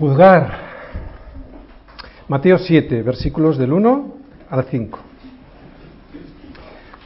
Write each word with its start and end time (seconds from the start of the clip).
Juzgar. 0.00 0.48
Mateo 2.26 2.56
7, 2.56 3.02
versículos 3.02 3.58
del 3.58 3.70
1 3.70 4.14
al 4.48 4.64
5. 4.64 4.98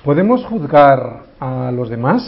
¿Podemos 0.04 0.44
juzgar 0.44 1.24
a 1.40 1.72
los 1.72 1.90
demás? 1.90 2.22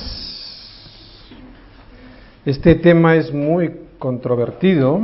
Este 2.44 2.74
tema 2.74 3.14
es 3.14 3.32
muy 3.32 3.76
controvertido. 4.00 5.02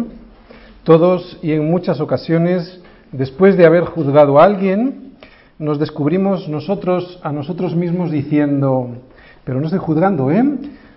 Todos 0.83 1.39
y 1.43 1.53
en 1.53 1.71
muchas 1.71 2.01
ocasiones, 2.01 2.81
después 3.13 3.57
de 3.57 3.65
haber 3.65 3.85
juzgado 3.85 4.41
a 4.41 4.45
alguien, 4.45 5.13
nos 5.61 5.79
descubrimos 5.79 6.49
nosotros 6.49 7.21
a 7.23 7.31
nosotros 7.31 7.77
mismos 7.77 8.11
diciendo, 8.11 8.97
pero 9.45 9.61
no 9.61 9.67
estoy 9.67 9.79
juzgando, 9.79 10.29
¿eh? 10.33 10.43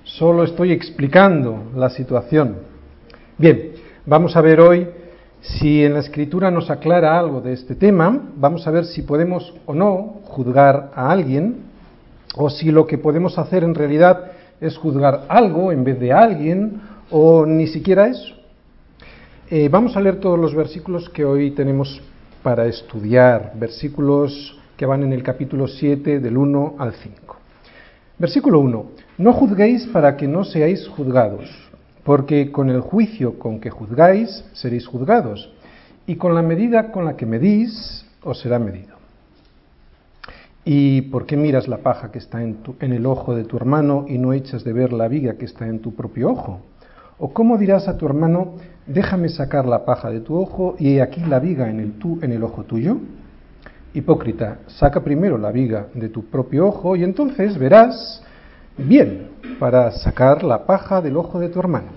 Solo 0.05 0.43
estoy 0.43 0.71
explicando 0.71 1.65
la 1.75 1.91
situación. 1.91 2.55
Bien, 3.37 3.74
Vamos 4.07 4.35
a 4.35 4.41
ver 4.41 4.59
hoy 4.59 4.87
si 5.41 5.83
en 5.83 5.95
la 5.95 5.99
escritura 6.01 6.51
nos 6.51 6.69
aclara 6.69 7.17
algo 7.17 7.41
de 7.41 7.53
este 7.53 7.73
tema, 7.73 8.29
vamos 8.35 8.67
a 8.67 8.71
ver 8.71 8.85
si 8.85 9.01
podemos 9.01 9.51
o 9.65 9.73
no 9.73 10.21
juzgar 10.25 10.91
a 10.93 11.09
alguien, 11.09 11.63
o 12.35 12.51
si 12.51 12.69
lo 12.69 12.85
que 12.85 12.99
podemos 12.99 13.39
hacer 13.39 13.63
en 13.63 13.73
realidad 13.73 14.31
es 14.61 14.77
juzgar 14.77 15.23
algo 15.27 15.71
en 15.71 15.83
vez 15.83 15.99
de 15.99 16.13
alguien, 16.13 16.81
o 17.09 17.47
ni 17.47 17.65
siquiera 17.65 18.05
eso. 18.05 18.35
Eh, 19.49 19.69
vamos 19.69 19.97
a 19.97 20.01
leer 20.01 20.19
todos 20.19 20.37
los 20.37 20.53
versículos 20.53 21.09
que 21.09 21.25
hoy 21.25 21.49
tenemos 21.49 21.99
para 22.43 22.67
estudiar, 22.67 23.53
versículos 23.55 24.55
que 24.77 24.85
van 24.85 25.01
en 25.01 25.13
el 25.13 25.23
capítulo 25.23 25.67
7 25.67 26.19
del 26.19 26.37
1 26.37 26.75
al 26.77 26.93
5. 26.93 27.37
Versículo 28.19 28.59
1. 28.59 28.85
No 29.17 29.33
juzguéis 29.33 29.87
para 29.87 30.15
que 30.15 30.27
no 30.27 30.43
seáis 30.43 30.87
juzgados 30.89 31.64
porque 32.05 32.51
con 32.51 32.69
el 32.69 32.81
juicio 32.81 33.39
con 33.39 33.59
que 33.59 33.71
juzgáis 33.71 34.45
seréis 34.53 34.85
juzgados, 34.85 35.51
y 36.07 36.15
con 36.17 36.35
la 36.35 36.43
medida 36.43 36.91
con 36.91 37.03
la 37.03 37.17
que 37.17 37.25
medís 37.25 38.05
os 38.23 38.39
será 38.39 38.59
medido. 38.59 38.95
¿Y 40.63 41.01
por 41.03 41.25
qué 41.25 41.35
miras 41.35 41.67
la 41.67 41.79
paja 41.79 42.11
que 42.11 42.19
está 42.19 42.43
en, 42.43 42.57
el 42.79 43.05
ojo 43.07 43.35
de 43.35 43.43
tu 43.43 43.57
hermano 43.57 44.05
y 44.07 44.19
no 44.19 44.33
echas 44.33 44.63
de 44.63 44.73
ver 44.73 44.93
la 44.93 45.07
viga 45.07 45.33
que 45.33 45.45
está 45.45 45.67
en 45.67 45.79
tu 45.79 45.95
propio 45.95 46.29
ojo? 46.31 46.61
¿O 47.17 47.33
cómo 47.33 47.57
dirás 47.57 47.87
a 47.87 47.97
tu 47.97 48.05
hermano, 48.05 48.53
déjame 48.85 49.29
sacar 49.29 49.65
la 49.65 49.83
paja 49.83 50.09
de 50.09 50.21
tu 50.21 50.37
ojo 50.37 50.75
y 50.77 50.95
he 50.95 51.01
aquí 51.01 51.21
la 51.21 51.39
viga 51.39 51.69
en 51.69 51.79
el, 51.79 51.93
en 52.21 52.31
el 52.31 52.43
ojo 52.43 52.63
tuyo? 52.63 52.97
Hipócrita, 53.93 54.59
saca 54.67 55.03
primero 55.03 55.37
la 55.37 55.51
viga 55.51 55.87
de 55.93 56.09
tu 56.09 56.25
propio 56.25 56.67
ojo 56.67 56.95
y 56.95 57.03
entonces 57.03 57.57
verás 57.57 58.24
bien 58.77 59.29
para 59.59 59.91
sacar 59.91 60.43
la 60.43 60.65
paja 60.65 61.01
del 61.01 61.17
ojo 61.17 61.39
de 61.39 61.49
tu 61.49 61.59
hermano. 61.59 61.89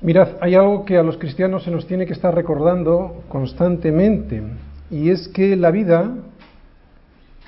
Mirad, 0.00 0.28
hay 0.40 0.54
algo 0.54 0.84
que 0.84 0.98
a 0.98 1.02
los 1.02 1.16
cristianos 1.16 1.64
se 1.64 1.70
nos 1.70 1.86
tiene 1.86 2.06
que 2.06 2.12
estar 2.12 2.34
recordando 2.34 3.22
constantemente, 3.28 4.42
y 4.90 5.10
es 5.10 5.28
que 5.28 5.56
la 5.56 5.70
vida 5.70 6.10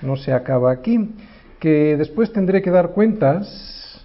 no 0.03 0.17
se 0.17 0.33
acaba 0.33 0.73
aquí, 0.73 1.11
que 1.61 1.97
después 1.97 2.33
tendré 2.33 2.63
que 2.63 2.71
dar 2.71 2.91
cuentas 2.91 4.05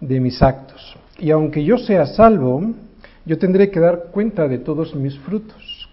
de 0.00 0.20
mis 0.20 0.42
actos. 0.42 0.96
Y 1.18 1.30
aunque 1.30 1.64
yo 1.64 1.78
sea 1.78 2.06
salvo, 2.06 2.74
yo 3.24 3.38
tendré 3.38 3.70
que 3.70 3.80
dar 3.80 4.06
cuenta 4.12 4.48
de 4.48 4.58
todos 4.58 4.94
mis 4.94 5.18
frutos. 5.20 5.88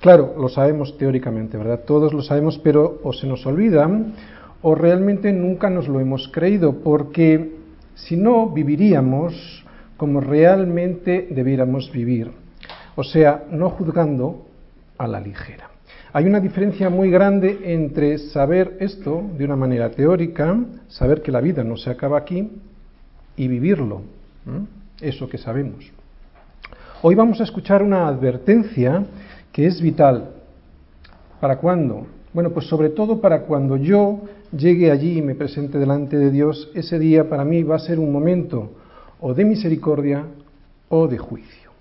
Claro, 0.00 0.34
lo 0.38 0.48
sabemos 0.48 0.96
teóricamente, 0.98 1.56
¿verdad? 1.56 1.80
Todos 1.86 2.12
lo 2.12 2.22
sabemos, 2.22 2.58
pero 2.58 3.00
o 3.02 3.12
se 3.12 3.26
nos 3.26 3.46
olvidan 3.46 4.14
o 4.62 4.74
realmente 4.74 5.32
nunca 5.32 5.68
nos 5.68 5.88
lo 5.88 6.00
hemos 6.00 6.28
creído, 6.28 6.80
porque 6.82 7.56
si 7.94 8.16
no 8.16 8.48
viviríamos 8.48 9.64
como 9.96 10.20
realmente 10.20 11.28
debiéramos 11.30 11.90
vivir, 11.92 12.30
o 12.96 13.04
sea, 13.04 13.44
no 13.50 13.70
juzgando 13.70 14.46
a 14.98 15.06
la 15.06 15.20
ligera. 15.20 15.68
Hay 16.12 16.26
una 16.26 16.40
diferencia 16.40 16.90
muy 16.90 17.10
grande 17.10 17.60
entre 17.64 18.18
saber 18.18 18.76
esto 18.80 19.22
de 19.36 19.44
una 19.44 19.56
manera 19.56 19.90
teórica, 19.90 20.58
saber 20.88 21.22
que 21.22 21.32
la 21.32 21.40
vida 21.40 21.64
no 21.64 21.76
se 21.76 21.90
acaba 21.90 22.18
aquí, 22.18 22.50
y 23.36 23.48
vivirlo, 23.48 24.02
eso 25.00 25.28
que 25.28 25.38
sabemos. 25.38 25.90
Hoy 27.00 27.14
vamos 27.14 27.40
a 27.40 27.44
escuchar 27.44 27.82
una 27.82 28.06
advertencia 28.06 29.04
que 29.50 29.66
es 29.66 29.80
vital. 29.80 30.30
¿Para 31.40 31.56
cuándo? 31.56 32.06
Bueno, 32.32 32.50
pues 32.50 32.66
sobre 32.66 32.90
todo 32.90 33.20
para 33.20 33.42
cuando 33.42 33.76
yo 33.76 34.20
llegue 34.56 34.90
allí 34.90 35.18
y 35.18 35.22
me 35.22 35.34
presente 35.34 35.78
delante 35.78 36.16
de 36.16 36.30
Dios, 36.30 36.70
ese 36.74 36.98
día 36.98 37.28
para 37.28 37.44
mí 37.44 37.62
va 37.62 37.76
a 37.76 37.80
ser 37.80 37.98
un 37.98 38.12
momento 38.12 38.72
o 39.20 39.34
de 39.34 39.44
misericordia 39.44 40.24
o 40.88 41.08
de 41.08 41.18
juicio. 41.18 41.72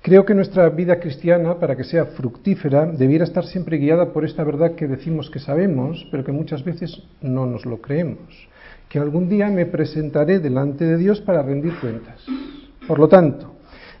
Creo 0.00 0.24
que 0.24 0.34
nuestra 0.34 0.68
vida 0.68 1.00
cristiana, 1.00 1.58
para 1.58 1.76
que 1.76 1.84
sea 1.84 2.06
fructífera, 2.06 2.86
debiera 2.86 3.24
estar 3.24 3.44
siempre 3.44 3.78
guiada 3.78 4.12
por 4.12 4.24
esta 4.24 4.44
verdad 4.44 4.74
que 4.74 4.86
decimos 4.86 5.30
que 5.30 5.38
sabemos, 5.38 6.06
pero 6.10 6.24
que 6.24 6.32
muchas 6.32 6.64
veces 6.64 7.02
no 7.20 7.46
nos 7.46 7.66
lo 7.66 7.80
creemos, 7.80 8.48
que 8.88 8.98
algún 8.98 9.28
día 9.28 9.48
me 9.48 9.66
presentaré 9.66 10.38
delante 10.38 10.84
de 10.84 10.96
Dios 10.96 11.20
para 11.20 11.42
rendir 11.42 11.74
cuentas. 11.80 12.24
Por 12.86 12.98
lo 12.98 13.08
tanto, 13.08 13.54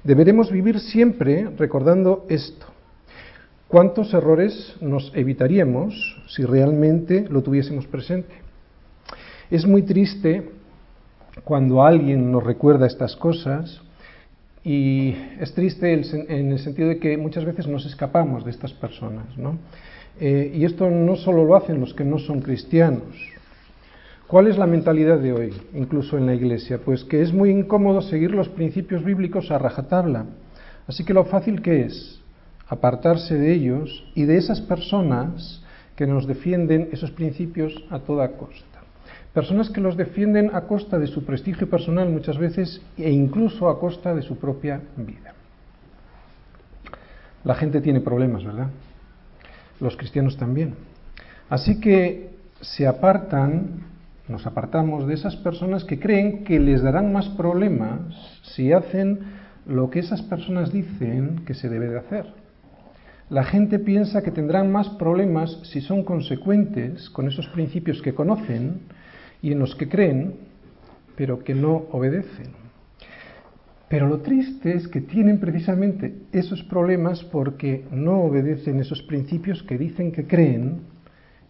deberemos 0.04 0.50
vivir 0.50 0.78
siempre 0.80 1.48
recordando 1.56 2.26
esto. 2.28 2.71
¿Cuántos 3.72 4.12
errores 4.12 4.76
nos 4.82 5.10
evitaríamos 5.14 5.94
si 6.26 6.44
realmente 6.44 7.24
lo 7.30 7.42
tuviésemos 7.42 7.86
presente? 7.86 8.34
Es 9.50 9.66
muy 9.66 9.80
triste 9.80 10.50
cuando 11.42 11.82
alguien 11.82 12.30
nos 12.30 12.44
recuerda 12.44 12.86
estas 12.86 13.16
cosas 13.16 13.80
y 14.62 15.16
es 15.40 15.54
triste 15.54 15.90
en 15.90 16.52
el 16.52 16.58
sentido 16.58 16.90
de 16.90 16.98
que 16.98 17.16
muchas 17.16 17.46
veces 17.46 17.66
nos 17.66 17.86
escapamos 17.86 18.44
de 18.44 18.50
estas 18.50 18.74
personas. 18.74 19.38
¿no? 19.38 19.56
Eh, 20.20 20.52
y 20.54 20.66
esto 20.66 20.90
no 20.90 21.16
solo 21.16 21.42
lo 21.42 21.56
hacen 21.56 21.80
los 21.80 21.94
que 21.94 22.04
no 22.04 22.18
son 22.18 22.42
cristianos. 22.42 23.16
¿Cuál 24.26 24.48
es 24.48 24.58
la 24.58 24.66
mentalidad 24.66 25.18
de 25.18 25.32
hoy, 25.32 25.54
incluso 25.72 26.18
en 26.18 26.26
la 26.26 26.34
iglesia? 26.34 26.76
Pues 26.84 27.04
que 27.04 27.22
es 27.22 27.32
muy 27.32 27.48
incómodo 27.48 28.02
seguir 28.02 28.32
los 28.32 28.50
principios 28.50 29.02
bíblicos 29.02 29.50
a 29.50 29.56
rajatabla. 29.56 30.26
Así 30.86 31.06
que 31.06 31.14
lo 31.14 31.24
fácil 31.24 31.62
que 31.62 31.86
es 31.86 32.21
apartarse 32.68 33.36
de 33.36 33.52
ellos 33.52 34.04
y 34.14 34.24
de 34.24 34.36
esas 34.36 34.60
personas 34.60 35.62
que 35.96 36.06
nos 36.06 36.26
defienden 36.26 36.88
esos 36.92 37.10
principios 37.10 37.74
a 37.90 37.98
toda 38.00 38.32
costa. 38.32 38.80
Personas 39.34 39.70
que 39.70 39.80
los 39.80 39.96
defienden 39.96 40.50
a 40.54 40.62
costa 40.62 40.98
de 40.98 41.06
su 41.06 41.24
prestigio 41.24 41.68
personal 41.68 42.10
muchas 42.10 42.38
veces 42.38 42.82
e 42.98 43.10
incluso 43.10 43.68
a 43.68 43.80
costa 43.80 44.14
de 44.14 44.22
su 44.22 44.36
propia 44.36 44.80
vida. 44.96 45.34
La 47.44 47.54
gente 47.54 47.80
tiene 47.80 48.00
problemas, 48.00 48.44
¿verdad? 48.44 48.68
Los 49.80 49.96
cristianos 49.96 50.36
también. 50.36 50.74
Así 51.48 51.80
que 51.80 52.30
se 52.60 52.86
apartan, 52.86 53.84
nos 54.28 54.46
apartamos 54.46 55.06
de 55.06 55.14
esas 55.14 55.36
personas 55.36 55.84
que 55.84 55.98
creen 55.98 56.44
que 56.44 56.60
les 56.60 56.82
darán 56.82 57.12
más 57.12 57.28
problemas 57.30 58.00
si 58.42 58.72
hacen 58.72 59.20
lo 59.66 59.90
que 59.90 60.00
esas 60.00 60.22
personas 60.22 60.72
dicen 60.72 61.42
que 61.46 61.54
se 61.54 61.68
debe 61.68 61.88
de 61.88 61.98
hacer 61.98 62.41
la 63.32 63.44
gente 63.44 63.78
piensa 63.78 64.20
que 64.20 64.30
tendrán 64.30 64.70
más 64.70 64.90
problemas 64.90 65.58
si 65.62 65.80
son 65.80 66.04
consecuentes 66.04 67.08
con 67.08 67.26
esos 67.28 67.48
principios 67.48 68.02
que 68.02 68.12
conocen 68.12 68.80
y 69.40 69.52
en 69.52 69.58
los 69.58 69.74
que 69.74 69.88
creen, 69.88 70.34
pero 71.16 71.42
que 71.42 71.54
no 71.54 71.86
obedecen. 71.92 72.52
Pero 73.88 74.06
lo 74.06 74.20
triste 74.20 74.76
es 74.76 74.86
que 74.86 75.00
tienen 75.00 75.40
precisamente 75.40 76.14
esos 76.30 76.62
problemas 76.64 77.24
porque 77.24 77.86
no 77.90 78.20
obedecen 78.20 78.80
esos 78.80 79.02
principios 79.02 79.62
que 79.62 79.78
dicen 79.78 80.12
que 80.12 80.26
creen 80.26 80.82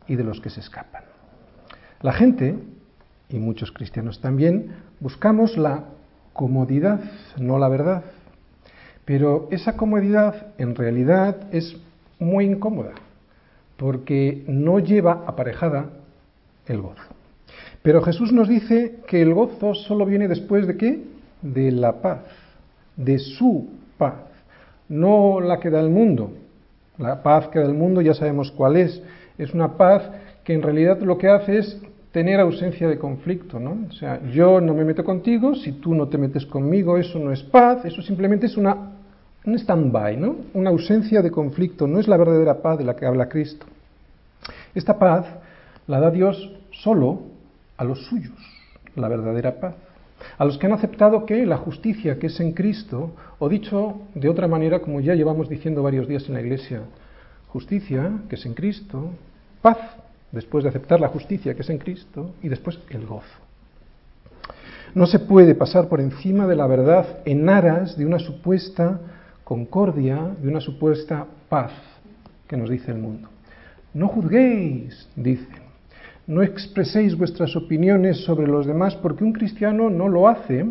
y 0.06 0.14
de 0.14 0.22
los 0.22 0.40
que 0.40 0.50
se 0.50 0.60
escapan. 0.60 1.02
La 2.00 2.12
gente, 2.12 2.54
y 3.28 3.38
muchos 3.40 3.72
cristianos 3.72 4.20
también, 4.20 4.68
buscamos 5.00 5.56
la 5.56 5.86
comodidad, 6.32 7.00
no 7.40 7.58
la 7.58 7.68
verdad. 7.68 8.04
Pero 9.04 9.48
esa 9.50 9.76
comodidad 9.76 10.46
en 10.58 10.74
realidad 10.74 11.36
es 11.52 11.76
muy 12.18 12.44
incómoda, 12.44 12.92
porque 13.76 14.44
no 14.46 14.78
lleva 14.78 15.24
aparejada 15.26 15.90
el 16.66 16.80
gozo. 16.80 17.02
Pero 17.82 18.02
Jesús 18.02 18.32
nos 18.32 18.48
dice 18.48 19.00
que 19.08 19.22
el 19.22 19.34
gozo 19.34 19.74
solo 19.74 20.06
viene 20.06 20.28
después 20.28 20.66
de 20.66 20.76
qué? 20.76 21.02
De 21.42 21.72
la 21.72 22.00
paz, 22.00 22.20
de 22.96 23.18
su 23.18 23.68
paz, 23.98 24.14
no 24.88 25.40
la 25.40 25.58
que 25.58 25.70
da 25.70 25.80
el 25.80 25.90
mundo. 25.90 26.32
La 26.98 27.22
paz 27.22 27.48
que 27.48 27.58
da 27.58 27.66
el 27.66 27.74
mundo 27.74 28.00
ya 28.00 28.14
sabemos 28.14 28.52
cuál 28.52 28.76
es. 28.76 29.02
Es 29.36 29.52
una 29.52 29.76
paz 29.76 30.08
que 30.44 30.52
en 30.52 30.62
realidad 30.62 31.00
lo 31.00 31.18
que 31.18 31.28
hace 31.28 31.58
es 31.58 31.80
tener 32.12 32.38
ausencia 32.38 32.86
de 32.88 32.98
conflicto, 32.98 33.58
¿no? 33.58 33.78
O 33.88 33.92
sea, 33.92 34.20
yo 34.30 34.60
no 34.60 34.74
me 34.74 34.84
meto 34.84 35.02
contigo, 35.02 35.54
si 35.54 35.72
tú 35.72 35.94
no 35.94 36.08
te 36.08 36.18
metes 36.18 36.44
conmigo, 36.46 36.98
eso 36.98 37.18
no 37.18 37.32
es 37.32 37.42
paz, 37.42 37.84
eso 37.84 38.02
simplemente 38.02 38.46
es 38.46 38.56
una 38.56 38.91
un 39.44 39.54
stand-by, 39.58 40.16
¿no? 40.16 40.36
Una 40.54 40.70
ausencia 40.70 41.22
de 41.22 41.30
conflicto, 41.30 41.86
no 41.86 41.98
es 41.98 42.08
la 42.08 42.16
verdadera 42.16 42.62
paz 42.62 42.78
de 42.78 42.84
la 42.84 42.94
que 42.94 43.06
habla 43.06 43.28
Cristo. 43.28 43.66
Esta 44.74 44.98
paz 44.98 45.26
la 45.86 46.00
da 46.00 46.10
Dios 46.10 46.52
solo 46.70 47.22
a 47.76 47.84
los 47.84 48.06
suyos, 48.06 48.38
la 48.94 49.08
verdadera 49.08 49.60
paz. 49.60 49.74
a 50.38 50.44
los 50.44 50.56
que 50.56 50.66
han 50.66 50.72
aceptado 50.72 51.26
que 51.26 51.44
la 51.44 51.56
justicia 51.56 52.18
que 52.18 52.28
es 52.28 52.38
en 52.38 52.52
Cristo, 52.52 53.10
o 53.40 53.48
dicho 53.48 54.02
de 54.14 54.28
otra 54.28 54.46
manera, 54.46 54.80
como 54.80 55.00
ya 55.00 55.14
llevamos 55.14 55.48
diciendo 55.48 55.82
varios 55.82 56.06
días 56.06 56.28
en 56.28 56.34
la 56.34 56.40
Iglesia, 56.40 56.82
justicia 57.48 58.12
que 58.28 58.36
es 58.36 58.46
en 58.46 58.54
Cristo, 58.54 59.10
paz 59.60 59.78
después 60.30 60.62
de 60.62 60.70
aceptar 60.70 61.00
la 61.00 61.08
justicia 61.08 61.54
que 61.54 61.62
es 61.62 61.70
en 61.70 61.78
Cristo 61.78 62.30
y 62.42 62.48
después 62.48 62.78
el 62.90 63.04
gozo. 63.04 63.26
No 64.94 65.06
se 65.06 65.18
puede 65.18 65.54
pasar 65.54 65.88
por 65.88 66.00
encima 66.00 66.46
de 66.46 66.56
la 66.56 66.66
verdad 66.66 67.18
en 67.24 67.48
aras 67.48 67.96
de 67.96 68.06
una 68.06 68.18
supuesta 68.18 69.00
concordia, 69.44 70.34
de 70.40 70.48
una 70.48 70.60
supuesta 70.60 71.26
paz 71.48 71.72
que 72.46 72.56
nos 72.56 72.70
dice 72.70 72.92
el 72.92 72.98
mundo. 72.98 73.28
No 73.94 74.08
juzguéis, 74.08 75.08
dice 75.16 75.62
no 76.26 76.42
expreséis 76.42 77.16
vuestras 77.16 77.56
opiniones 77.56 78.24
sobre 78.24 78.46
los 78.46 78.66
demás 78.66 78.94
porque 78.96 79.24
un 79.24 79.32
cristiano 79.32 79.90
no 79.90 80.08
lo 80.08 80.28
hace, 80.28 80.64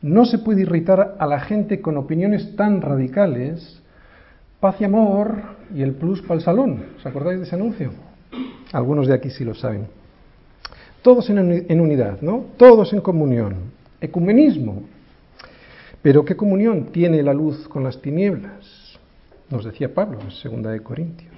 no 0.00 0.24
se 0.24 0.38
puede 0.38 0.62
irritar 0.62 1.16
a 1.18 1.26
la 1.26 1.40
gente 1.40 1.80
con 1.80 1.96
opiniones 1.96 2.56
tan 2.56 2.80
radicales, 2.80 3.82
paz 4.60 4.80
y 4.80 4.84
amor 4.84 5.36
y 5.74 5.82
el 5.82 5.92
plus 5.92 6.22
para 6.22 6.34
el 6.36 6.40
salón. 6.40 6.84
¿Os 6.96 7.06
acordáis 7.06 7.38
de 7.38 7.44
ese 7.44 7.54
anuncio? 7.54 7.90
Algunos 8.72 9.06
de 9.06 9.14
aquí 9.14 9.30
sí 9.30 9.44
lo 9.44 9.54
saben. 9.54 9.86
Todos 11.02 11.28
en, 11.28 11.80
unidad, 11.80 12.22
¿no? 12.22 12.46
Todos 12.56 12.92
en 12.94 13.00
comunión. 13.00 13.56
Ecumenismo. 14.00 14.84
Pero 16.04 16.22
¿qué 16.22 16.36
comunión 16.36 16.92
tiene 16.92 17.22
la 17.22 17.32
luz 17.32 17.66
con 17.66 17.82
las 17.82 17.98
tinieblas? 18.02 18.98
Nos 19.48 19.64
decía 19.64 19.94
Pablo 19.94 20.18
en 20.20 20.32
segunda 20.32 20.70
de 20.70 20.82
Corintios. 20.82 21.32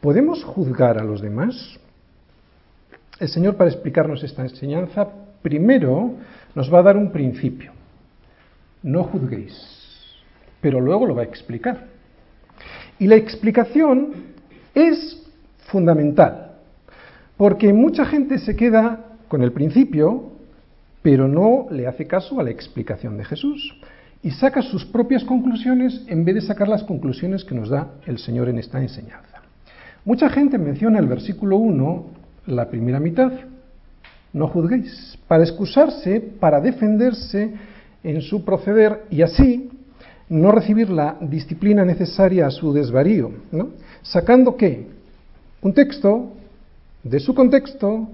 ¿Podemos 0.00 0.42
juzgar 0.42 0.98
a 0.98 1.04
los 1.04 1.20
demás? 1.20 1.78
el 3.20 3.28
Señor 3.28 3.54
para 3.54 3.70
explicarnos 3.70 4.24
esta 4.24 4.42
enseñanza, 4.42 5.06
primero 5.42 6.14
nos 6.56 6.74
va 6.74 6.80
a 6.80 6.82
dar 6.82 6.96
un 6.96 7.12
principio. 7.12 7.70
No 8.82 9.04
juzguéis, 9.04 9.54
pero 10.60 10.80
luego 10.80 11.06
lo 11.06 11.14
va 11.14 11.22
a 11.22 11.26
explicar. 11.26 11.86
Y 12.98 13.06
la 13.06 13.14
explicación 13.14 14.12
es 14.74 15.22
fundamental, 15.68 16.56
porque 17.36 17.72
mucha 17.72 18.06
gente 18.06 18.38
se 18.38 18.56
queda 18.56 19.18
con 19.28 19.44
el 19.44 19.52
principio, 19.52 20.31
pero 21.02 21.28
no 21.28 21.66
le 21.70 21.86
hace 21.86 22.06
caso 22.06 22.40
a 22.40 22.44
la 22.44 22.50
explicación 22.50 23.16
de 23.16 23.24
Jesús 23.24 23.74
y 24.22 24.30
saca 24.30 24.62
sus 24.62 24.84
propias 24.84 25.24
conclusiones 25.24 26.04
en 26.06 26.24
vez 26.24 26.36
de 26.36 26.40
sacar 26.42 26.68
las 26.68 26.84
conclusiones 26.84 27.44
que 27.44 27.54
nos 27.54 27.68
da 27.68 27.94
el 28.06 28.18
Señor 28.18 28.48
en 28.48 28.58
esta 28.58 28.80
enseñanza. 28.80 29.42
Mucha 30.04 30.28
gente 30.28 30.58
menciona 30.58 30.98
el 30.98 31.06
versículo 31.06 31.56
1 31.56 32.06
la 32.46 32.68
primera 32.68 33.00
mitad. 33.00 33.32
No 34.32 34.48
juzguéis, 34.48 35.18
para 35.28 35.42
excusarse, 35.42 36.20
para 36.20 36.60
defenderse 36.60 37.52
en 38.02 38.22
su 38.22 38.44
proceder 38.44 39.04
y 39.10 39.22
así 39.22 39.70
no 40.28 40.50
recibir 40.50 40.88
la 40.88 41.16
disciplina 41.20 41.84
necesaria 41.84 42.46
a 42.46 42.50
su 42.50 42.72
desvarío. 42.72 43.30
Sacando 44.02 44.56
qué? 44.56 44.86
Un 45.60 45.74
texto 45.74 46.32
de 47.02 47.20
su 47.20 47.34
contexto 47.34 48.08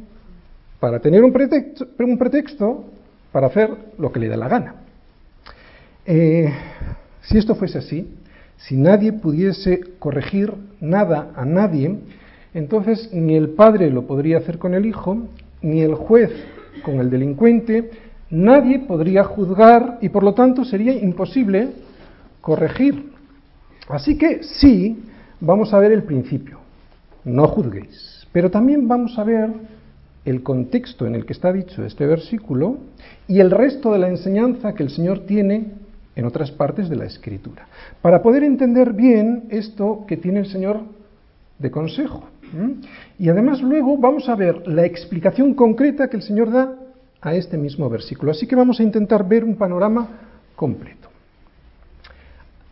para 0.80 1.00
tener 1.00 1.24
un 1.24 1.32
pretexto, 1.32 1.88
un 1.98 2.18
pretexto 2.18 2.84
para 3.32 3.48
hacer 3.48 3.70
lo 3.98 4.12
que 4.12 4.20
le 4.20 4.28
da 4.28 4.36
la 4.36 4.48
gana. 4.48 4.74
Eh, 6.06 6.52
si 7.22 7.38
esto 7.38 7.54
fuese 7.54 7.78
así, 7.78 8.08
si 8.56 8.76
nadie 8.76 9.12
pudiese 9.12 9.80
corregir 9.98 10.54
nada 10.80 11.32
a 11.36 11.44
nadie, 11.44 11.98
entonces 12.54 13.10
ni 13.12 13.36
el 13.36 13.50
padre 13.50 13.90
lo 13.90 14.06
podría 14.06 14.38
hacer 14.38 14.58
con 14.58 14.74
el 14.74 14.86
hijo, 14.86 15.28
ni 15.62 15.80
el 15.80 15.94
juez 15.94 16.30
con 16.82 17.00
el 17.00 17.10
delincuente, 17.10 17.90
nadie 18.30 18.78
podría 18.80 19.24
juzgar 19.24 19.98
y 20.00 20.08
por 20.08 20.22
lo 20.22 20.34
tanto 20.34 20.64
sería 20.64 20.92
imposible 20.92 21.70
corregir. 22.40 23.12
Así 23.88 24.16
que 24.16 24.42
sí, 24.42 25.04
vamos 25.40 25.72
a 25.72 25.78
ver 25.78 25.92
el 25.92 26.04
principio, 26.04 26.58
no 27.24 27.46
juzguéis, 27.48 28.26
pero 28.32 28.50
también 28.50 28.88
vamos 28.88 29.18
a 29.18 29.24
ver 29.24 29.50
el 30.24 30.42
contexto 30.42 31.06
en 31.06 31.14
el 31.14 31.24
que 31.24 31.32
está 31.32 31.52
dicho 31.52 31.84
este 31.84 32.06
versículo 32.06 32.78
y 33.26 33.40
el 33.40 33.50
resto 33.50 33.92
de 33.92 33.98
la 33.98 34.08
enseñanza 34.08 34.74
que 34.74 34.82
el 34.82 34.90
Señor 34.90 35.20
tiene 35.20 35.72
en 36.16 36.24
otras 36.24 36.50
partes 36.50 36.88
de 36.88 36.96
la 36.96 37.04
Escritura, 37.04 37.68
para 38.02 38.22
poder 38.22 38.42
entender 38.42 38.92
bien 38.92 39.44
esto 39.50 40.04
que 40.06 40.16
tiene 40.16 40.40
el 40.40 40.46
Señor 40.46 40.80
de 41.58 41.70
consejo. 41.70 42.24
Y 43.18 43.28
además 43.28 43.62
luego 43.62 43.96
vamos 43.96 44.28
a 44.28 44.34
ver 44.34 44.66
la 44.66 44.84
explicación 44.84 45.54
concreta 45.54 46.08
que 46.08 46.16
el 46.16 46.22
Señor 46.22 46.50
da 46.50 46.74
a 47.20 47.34
este 47.34 47.56
mismo 47.56 47.88
versículo. 47.88 48.32
Así 48.32 48.46
que 48.46 48.56
vamos 48.56 48.80
a 48.80 48.82
intentar 48.82 49.28
ver 49.28 49.44
un 49.44 49.56
panorama 49.56 50.08
completo. 50.56 51.08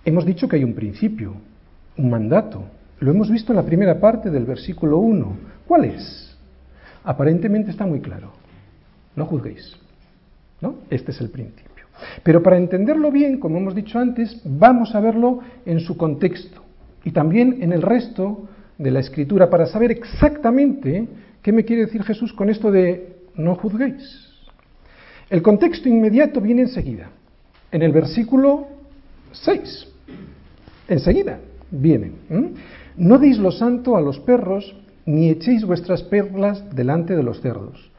Hemos 0.04 0.24
dicho 0.24 0.48
que 0.48 0.56
hay 0.56 0.64
un 0.64 0.74
principio, 0.74 1.34
un 1.96 2.10
mandato. 2.10 2.64
Lo 3.00 3.10
hemos 3.10 3.30
visto 3.30 3.52
en 3.52 3.56
la 3.56 3.64
primera 3.64 4.00
parte 4.00 4.30
del 4.30 4.44
versículo 4.44 4.98
1. 4.98 5.36
¿Cuál 5.66 5.84
es? 5.84 6.25
Aparentemente 7.06 7.70
está 7.70 7.86
muy 7.86 8.00
claro. 8.00 8.32
No 9.14 9.24
juzguéis. 9.26 9.76
¿No? 10.60 10.74
Este 10.90 11.12
es 11.12 11.20
el 11.20 11.30
principio. 11.30 11.86
Pero 12.22 12.42
para 12.42 12.58
entenderlo 12.58 13.10
bien, 13.10 13.38
como 13.38 13.58
hemos 13.58 13.74
dicho 13.74 13.98
antes, 13.98 14.42
vamos 14.44 14.94
a 14.94 15.00
verlo 15.00 15.38
en 15.64 15.80
su 15.80 15.96
contexto 15.96 16.62
y 17.04 17.12
también 17.12 17.62
en 17.62 17.72
el 17.72 17.80
resto 17.80 18.48
de 18.76 18.90
la 18.90 19.00
escritura 19.00 19.48
para 19.48 19.66
saber 19.66 19.92
exactamente 19.92 21.06
qué 21.40 21.52
me 21.52 21.64
quiere 21.64 21.86
decir 21.86 22.02
Jesús 22.02 22.32
con 22.32 22.50
esto 22.50 22.70
de 22.70 23.16
no 23.36 23.54
juzguéis. 23.54 24.26
El 25.30 25.42
contexto 25.42 25.88
inmediato 25.88 26.40
viene 26.40 26.62
enseguida, 26.62 27.10
en 27.70 27.82
el 27.82 27.92
versículo 27.92 28.66
6. 29.32 29.88
Enseguida 30.88 31.38
viene. 31.70 32.12
No 32.96 33.18
deis 33.18 33.38
lo 33.38 33.52
santo 33.52 33.96
a 33.96 34.00
los 34.00 34.18
perros, 34.20 34.74
ni 35.06 35.30
echéis 35.30 35.64
vuestras 35.64 36.02
perlas 36.02 36.74
delante 36.74 37.14
de 37.14 37.22
los 37.22 37.40
cerdos, 37.40 37.90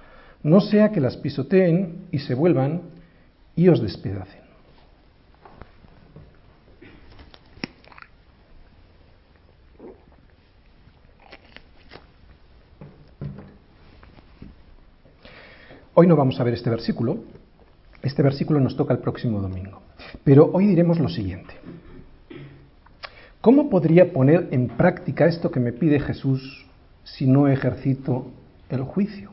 no 0.43 0.59
sea 0.59 0.91
que 0.91 0.99
las 0.99 1.15
pisoteen 1.17 2.07
y 2.11 2.19
se 2.19 2.35
vuelvan 2.35 2.81
y 3.55 3.69
os 3.69 3.81
despedacen. 3.81 4.41
Hoy 15.93 16.05
no 16.05 16.15
vamos 16.15 16.39
a 16.39 16.43
ver 16.43 16.53
este 16.53 16.69
versículo, 16.69 17.23
este 18.03 18.21
versículo 18.21 18.59
nos 18.59 18.75
toca 18.77 18.93
el 18.93 18.99
próximo 18.99 19.41
domingo, 19.41 19.81
pero 20.23 20.51
hoy 20.53 20.67
diremos 20.67 20.99
lo 20.99 21.09
siguiente. 21.09 21.55
¿Cómo 23.41 23.69
podría 23.69 24.11
poner 24.13 24.49
en 24.51 24.67
práctica 24.67 25.25
esto 25.25 25.49
que 25.49 25.59
me 25.59 25.71
pide 25.71 25.99
Jesús 25.99 26.66
si 27.15 27.27
no 27.27 27.47
ejercito 27.47 28.27
el 28.69 28.83
juicio? 28.83 29.31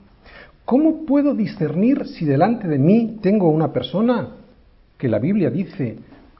¿Cómo 0.65 1.05
puedo 1.05 1.35
discernir 1.35 2.07
si 2.07 2.25
delante 2.25 2.69
de 2.69 2.79
mí 2.79 3.19
tengo 3.23 3.49
una 3.51 3.73
persona 3.73 4.31
que 4.97 5.09
la 5.09 5.19
Biblia 5.19 5.51
dice 5.51 5.99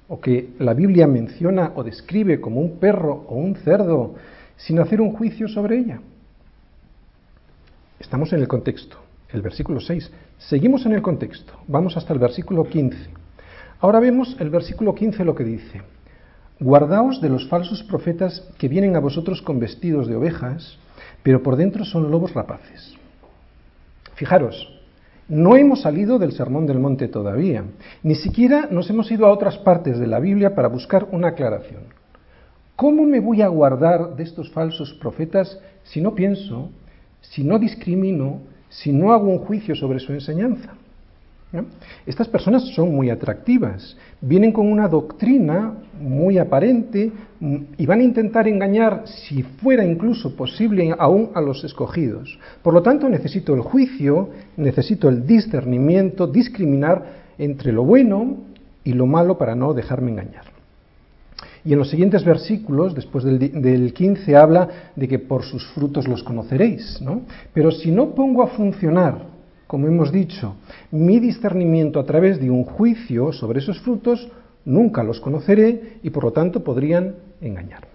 o 0.09 0.21
que 0.21 0.51
la 0.59 0.75
Biblia 0.75 1.07
menciona 1.07 1.73
o 1.75 1.83
describe 1.83 2.41
como 2.41 2.61
un 2.61 2.79
perro 2.79 3.25
o 3.29 3.37
un 3.37 3.57
cerdo 3.57 4.15
sin 4.57 4.79
hacer 4.79 5.01
un 5.01 5.13
juicio 5.13 5.49
sobre 5.49 5.79
ella? 5.79 6.01
Estamos 8.01 8.33
en 8.33 8.41
el 8.41 8.49
contexto 8.49 9.05
el 9.35 9.43
versículo 9.43 9.81
6. 9.81 10.11
Seguimos 10.39 10.87
en 10.87 10.93
el 10.93 11.03
contexto, 11.03 11.53
vamos 11.67 11.97
hasta 11.97 12.13
el 12.13 12.21
versículo 12.21 12.65
15. 12.65 12.97
Ahora 13.81 14.01
vemos 14.01 14.37
el 14.39 14.49
versículo 14.49 14.95
15 14.95 15.25
lo 15.25 15.35
que 15.35 15.45
dice. 15.45 15.83
Guardaos 16.61 17.21
de 17.21 17.29
los 17.29 17.49
falsos 17.49 17.83
profetas 17.83 18.49
que 18.59 18.69
vienen 18.69 18.95
a 18.95 19.01
vosotros 19.01 19.43
con 19.43 19.59
vestidos 19.59 20.07
de 20.07 20.15
ovejas, 20.15 20.79
pero 21.23 21.43
por 21.43 21.57
dentro 21.57 21.85
son 21.85 22.11
lobos 22.11 22.35
rapaces. 22.35 22.97
Fijaros, 24.15 24.71
no 25.29 25.57
hemos 25.57 25.83
salido 25.83 26.19
del 26.19 26.33
Sermón 26.33 26.67
del 26.67 26.79
Monte 26.79 27.09
todavía, 27.09 27.65
ni 28.03 28.15
siquiera 28.15 28.69
nos 28.71 28.91
hemos 28.91 29.11
ido 29.11 29.27
a 29.27 29.33
otras 29.33 29.57
partes 29.59 29.99
de 29.99 30.07
la 30.07 30.21
Biblia 30.21 30.55
para 30.55 30.69
buscar 30.69 31.09
una 31.13 31.29
aclaración. 31.29 31.85
¿Cómo 32.77 33.05
me 33.05 33.21
voy 33.21 33.41
a 33.41 33.49
guardar 33.49 34.17
de 34.17 34.23
estos 34.25 34.51
falsos 34.51 34.93
profetas 34.95 35.59
si 35.85 36.01
no 36.01 36.15
pienso, 36.15 36.71
si 37.21 37.43
no 37.45 37.59
discrimino, 37.59 38.41
si 38.69 38.93
no 38.93 39.13
hago 39.13 39.29
un 39.29 39.39
juicio 39.39 39.75
sobre 39.75 40.01
su 40.01 40.13
enseñanza? 40.13 40.75
Estas 42.07 42.29
personas 42.29 42.65
son 42.75 42.95
muy 42.95 43.11
atractivas, 43.11 43.97
vienen 44.21 44.53
con 44.53 44.71
una 44.71 44.89
doctrina 44.89 45.75
muy 46.01 46.39
aparente 46.39 47.13
mm, 47.41 47.57
y 47.79 47.87
van 47.87 48.01
a 48.01 48.05
intentar 48.05 48.49
engañar, 48.49 49.05
si 49.07 49.43
fuera 49.43 49.85
incluso 49.85 50.35
posible, 50.37 50.95
aún 50.99 51.31
a 51.35 51.41
los 51.41 51.65
escogidos. 51.65 52.39
Por 52.63 52.75
lo 52.75 52.83
tanto, 52.83 53.09
necesito 53.09 53.55
el 53.55 53.61
juicio, 53.61 54.31
necesito 54.57 55.09
el 55.09 55.27
discernimiento, 55.27 56.27
discriminar 56.27 57.25
entre 57.39 57.73
lo 57.73 57.85
bueno 57.85 58.39
y 58.83 58.93
lo 58.93 59.07
malo 59.07 59.39
para 59.39 59.55
no 59.55 59.75
dejarme 59.75 60.11
engañar. 60.11 60.55
Y 61.65 61.73
en 61.73 61.79
los 61.79 61.89
siguientes 61.89 62.25
versículos, 62.25 62.95
después 62.95 63.25
del, 63.25 63.93
15, 63.95 64.37
habla 64.37 64.69
de 64.95 65.09
que 65.09 65.19
por 65.19 65.45
sus 65.45 65.67
frutos 65.69 66.07
los 66.07 66.23
conoceréis. 66.23 67.01
¿no? 67.01 67.23
Pero 67.55 67.71
si 67.71 67.91
no 67.91 68.11
pongo 68.15 68.43
a 68.43 68.49
funcionar 68.49 69.34
como 69.75 69.89
hemos 69.89 70.13
dicho, 70.13 70.55
mi 70.93 71.19
discernimiento 71.19 71.99
a 71.99 72.05
través 72.05 72.39
de 72.39 72.49
un 72.49 72.63
juicio 72.63 73.33
sobre 73.33 73.59
esos 73.59 73.81
frutos, 73.81 74.31
nunca 74.65 75.03
los 75.03 75.19
conoceré 75.19 75.99
y 76.05 76.11
por 76.11 76.23
lo 76.23 76.33
tanto 76.33 76.63
podrían 76.63 77.17
engañarme. 77.41 77.89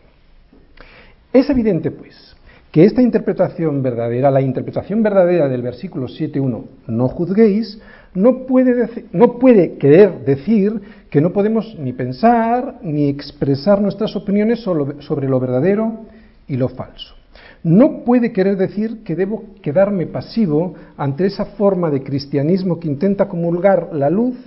Es 1.32 1.50
evidente, 1.50 1.90
pues, 1.92 2.36
que 2.70 2.84
esta 2.84 3.02
interpretación 3.02 3.82
verdadera, 3.82 4.30
la 4.30 4.42
interpretación 4.42 5.02
verdadera 5.02 5.48
del 5.48 5.62
versículo 5.62 6.08
7.1, 6.08 6.64
no 6.88 7.08
juzguéis, 7.08 7.80
no 8.14 8.46
puede, 8.46 9.06
no 9.14 9.40
puede 9.40 9.78
querer 9.78 10.26
decir 10.26 10.82
que 11.10 11.22
no 11.22 11.32
podemos 11.32 11.78
ni 11.80 11.94
pensar 11.94 12.80
ni 12.82 13.08
expresar 13.08 13.80
nuestras 13.80 14.18
opiniones 14.18 14.60
sobre 14.60 15.30
lo 15.30 15.40
verdadero 15.40 16.00
y 16.46 16.58
lo 16.58 16.68
falso. 16.68 17.19
No 17.64 18.04
puede 18.06 18.32
querer 18.32 18.58
decir 18.58 19.04
que 19.04 19.16
debo 19.16 19.44
quedarme 19.62 20.08
pasivo 20.08 20.76
ante 20.98 21.26
esa 21.26 21.46
forma 21.46 21.90
de 21.90 22.04
cristianismo 22.04 22.80
que 22.80 22.88
intenta 22.88 23.28
comulgar 23.28 23.90
la 23.92 24.10
luz 24.10 24.38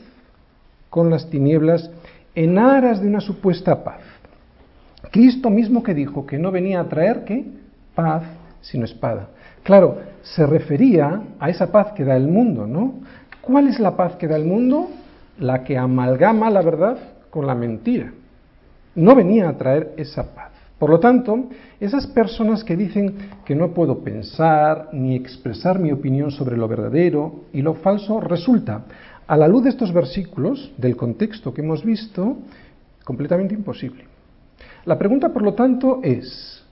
con 0.89 1.11
las 1.11 1.29
tinieblas 1.29 1.91
en 2.35 2.59
aras 2.59 3.01
de 3.01 3.09
una 3.09 3.21
supuesta 3.21 3.85
paz. 3.85 4.01
Cristo 5.11 5.51
mismo 5.51 5.83
que 5.83 5.95
dijo 5.95 6.25
que 6.25 6.39
no 6.39 6.51
venía 6.51 6.81
a 6.81 6.89
traer 6.89 7.25
qué? 7.25 7.45
Paz, 7.95 8.23
sino 8.63 8.87
espada. 8.87 9.29
Claro, 9.63 9.99
se 10.23 10.47
refería 10.47 11.23
a 11.39 11.51
esa 11.51 11.71
paz 11.71 11.93
que 11.93 12.05
da 12.05 12.17
el 12.17 12.29
mundo, 12.29 12.67
¿no? 12.67 12.95
¿Cuál 13.43 13.69
es 13.69 13.79
la 13.79 13.97
paz 13.97 14.17
que 14.17 14.29
da 14.29 14.37
el 14.37 14.47
mundo? 14.47 14.89
La 15.39 15.65
que 15.65 15.77
amalgama 15.77 16.49
la 16.49 16.63
verdad 16.63 16.97
con 17.29 17.47
la 17.47 17.55
mentira. 17.55 18.13
No 18.95 19.15
venía 19.15 19.49
a 19.49 19.57
traer 19.57 19.93
esa 19.97 20.35
paz. 20.35 20.52
Por 20.83 20.91
lo 20.91 20.99
tanto, 20.99 21.45
esas 21.79 22.09
personas 22.09 22.65
que 22.65 22.77
dicen 22.77 23.15
que 23.45 23.55
no 23.55 23.73
puedo 23.73 24.01
pensar 24.03 24.89
ni 24.93 25.15
expresar 25.15 25.79
mi 25.79 25.93
opinión 25.93 26.33
sobre 26.33 26.57
lo 26.57 26.67
verdadero 26.67 27.45
y 27.53 27.63
lo 27.63 27.75
falso, 27.75 28.19
resulta, 28.19 28.83
a 29.29 29.37
la 29.37 29.47
luz 29.47 29.63
de 29.63 29.71
estos 29.71 29.93
versículos, 29.93 30.73
del 30.79 30.97
contexto 30.97 31.55
que 31.55 31.61
hemos 31.61 31.85
visto, 31.85 32.37
completamente 33.05 33.55
imposible. 33.55 34.07
La 34.85 34.99
pregunta, 34.99 35.33
por 35.33 35.43
lo 35.43 35.55
tanto, 35.55 36.01
es, 36.03 36.65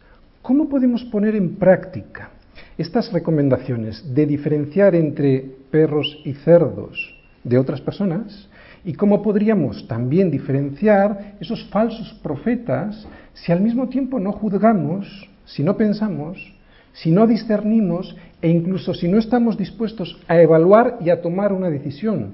¿cómo 0.42 0.68
podemos 0.68 1.04
poner 1.04 1.36
en 1.36 1.54
práctica 1.54 2.30
estas 2.76 3.12
recomendaciones 3.12 4.12
de 4.12 4.26
diferenciar 4.26 4.96
entre 4.96 5.38
perros 5.70 6.18
y 6.24 6.32
cerdos 6.32 7.14
de 7.44 7.58
otras 7.58 7.80
personas? 7.80 8.48
¿Y 8.84 8.94
cómo 8.94 9.22
podríamos 9.22 9.86
también 9.86 10.30
diferenciar 10.30 11.36
esos 11.40 11.64
falsos 11.68 12.14
profetas 12.22 13.06
si 13.34 13.52
al 13.52 13.60
mismo 13.60 13.88
tiempo 13.88 14.18
no 14.18 14.32
juzgamos, 14.32 15.28
si 15.44 15.62
no 15.62 15.76
pensamos, 15.76 16.54
si 16.92 17.10
no 17.10 17.26
discernimos 17.26 18.16
e 18.40 18.48
incluso 18.48 18.94
si 18.94 19.06
no 19.08 19.18
estamos 19.18 19.56
dispuestos 19.56 20.18
a 20.28 20.40
evaluar 20.40 20.98
y 21.00 21.10
a 21.10 21.20
tomar 21.20 21.52
una 21.52 21.68
decisión 21.68 22.32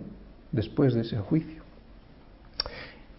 después 0.52 0.94
de 0.94 1.00
ese 1.00 1.16
juicio? 1.18 1.62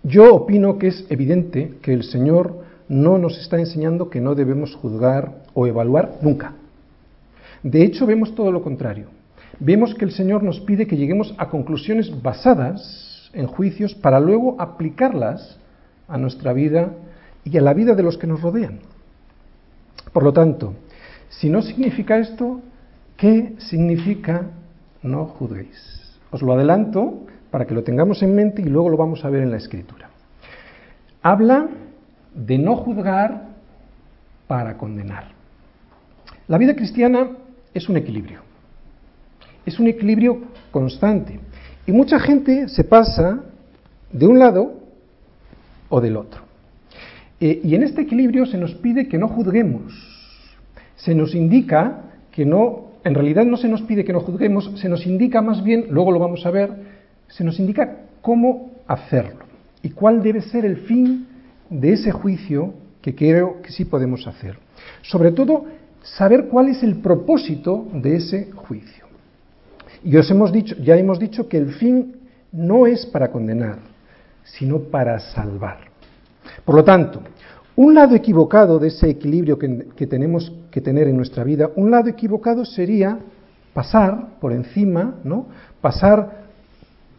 Yo 0.03 0.33
opino 0.33 0.77
que 0.77 0.87
es 0.87 1.05
evidente 1.09 1.73
que 1.81 1.93
el 1.93 2.03
Señor 2.03 2.63
no 2.87 3.17
nos 3.17 3.37
está 3.37 3.59
enseñando 3.59 4.09
que 4.09 4.21
no 4.21 4.35
debemos 4.35 4.73
juzgar 4.73 5.43
o 5.53 5.67
evaluar 5.67 6.13
nunca. 6.21 6.53
De 7.61 7.83
hecho, 7.83 8.05
vemos 8.05 8.33
todo 8.33 8.53
lo 8.53 8.61
contrario. 8.61 9.07
Vemos 9.59 9.93
que 9.95 10.05
el 10.05 10.11
Señor 10.11 10.43
nos 10.43 10.61
pide 10.61 10.87
que 10.87 10.95
lleguemos 10.95 11.35
a 11.37 11.49
conclusiones 11.49 12.21
basadas 12.21 13.06
en 13.37 13.45
juicios 13.45 13.93
para 13.93 14.19
luego 14.19 14.55
aplicarlas 14.59 15.59
a 16.07 16.17
nuestra 16.17 16.53
vida 16.53 16.89
y 17.43 17.55
a 17.57 17.61
la 17.61 17.73
vida 17.73 17.93
de 17.93 18.01
los 18.01 18.17
que 18.17 18.25
nos 18.25 18.41
rodean. 18.41 18.79
Por 20.11 20.23
lo 20.23 20.33
tanto, 20.33 20.73
si 21.29 21.47
no 21.47 21.61
significa 21.61 22.17
esto, 22.17 22.61
¿qué 23.15 23.53
significa 23.59 24.47
no 25.03 25.25
juzguéis? 25.25 26.17
Os 26.31 26.41
lo 26.41 26.53
adelanto 26.53 27.27
para 27.51 27.67
que 27.67 27.75
lo 27.75 27.83
tengamos 27.83 28.23
en 28.23 28.33
mente 28.35 28.63
y 28.63 28.65
luego 28.65 28.89
lo 28.89 28.97
vamos 28.97 29.23
a 29.23 29.29
ver 29.29 29.43
en 29.43 29.51
la 29.51 29.57
escritura. 29.57 30.09
Habla 31.21 31.67
de 32.33 32.57
no 32.57 32.75
juzgar 32.77 33.49
para 34.47 34.77
condenar. 34.77 35.25
La 36.47 36.57
vida 36.57 36.75
cristiana 36.75 37.29
es 37.71 37.87
un 37.87 37.97
equilibrio, 37.97 38.41
es 39.63 39.79
un 39.79 39.87
equilibrio 39.87 40.41
constante 40.71 41.39
y 41.87 41.93
mucha 41.93 42.19
gente 42.19 42.67
se 42.67 42.83
pasa 42.83 43.39
de 44.11 44.27
un 44.27 44.37
lado 44.37 44.73
o 45.89 46.01
del 46.01 46.17
otro. 46.17 46.41
Eh, 47.39 47.61
y 47.63 47.75
en 47.75 47.83
este 47.83 48.01
equilibrio 48.01 48.45
se 48.45 48.57
nos 48.57 48.75
pide 48.75 49.07
que 49.07 49.17
no 49.17 49.29
juzguemos, 49.29 49.93
se 50.97 51.15
nos 51.15 51.33
indica 51.33 52.03
que 52.31 52.45
no, 52.45 52.87
en 53.03 53.13
realidad 53.13 53.45
no 53.45 53.57
se 53.57 53.69
nos 53.69 53.81
pide 53.83 54.03
que 54.03 54.13
no 54.13 54.19
juzguemos, 54.19 54.71
se 54.75 54.89
nos 54.89 55.05
indica 55.05 55.41
más 55.41 55.63
bien, 55.63 55.85
luego 55.89 56.11
lo 56.11 56.19
vamos 56.19 56.45
a 56.45 56.51
ver, 56.51 56.71
se 57.29 57.43
nos 57.43 57.59
indica 57.59 57.99
cómo 58.21 58.71
hacerlo 58.87 59.45
y 59.81 59.91
cuál 59.91 60.21
debe 60.21 60.41
ser 60.41 60.65
el 60.65 60.77
fin 60.77 61.27
de 61.69 61.93
ese 61.93 62.11
juicio 62.11 62.73
que 63.01 63.15
creo 63.15 63.61
que 63.61 63.71
sí 63.71 63.85
podemos 63.85 64.27
hacer. 64.27 64.57
Sobre 65.03 65.31
todo, 65.31 65.65
saber 66.01 66.47
cuál 66.47 66.67
es 66.67 66.83
el 66.83 66.97
propósito 66.97 67.87
de 67.93 68.17
ese 68.17 68.51
juicio. 68.51 69.06
Y 70.07 70.15
os 70.15 70.31
hemos 70.31 70.53
dicho, 70.53 70.73
ya 70.77 70.95
hemos 70.95 71.19
dicho 71.19 71.49
que 71.49 71.57
el 71.57 71.73
fin 71.73 72.15
no 72.53 72.87
es 72.87 73.05
para 73.05 73.29
condenar, 73.29 73.79
sino 74.45 74.79
para 74.79 75.19
salvar. 75.19 75.79
Por 76.63 76.75
lo 76.75 76.83
tanto, 76.85 77.19
un 77.75 77.93
lado 77.93 78.15
equivocado 78.15 78.79
de 78.79 78.87
ese 78.87 79.09
equilibrio 79.09 79.59
que, 79.59 80.07
tenemos 80.07 80.49
que 80.71 80.79
tener 80.79 81.09
en 81.09 81.17
nuestra 81.17 81.43
vida, 81.43 81.71
un 81.75 81.91
lado 81.91 82.07
equivocado 82.07 82.63
sería 82.63 83.19
pasar 83.73 84.39
por 84.39 84.53
encima, 84.53 85.15
¿no? 85.25 85.47
Pasar 85.81 86.45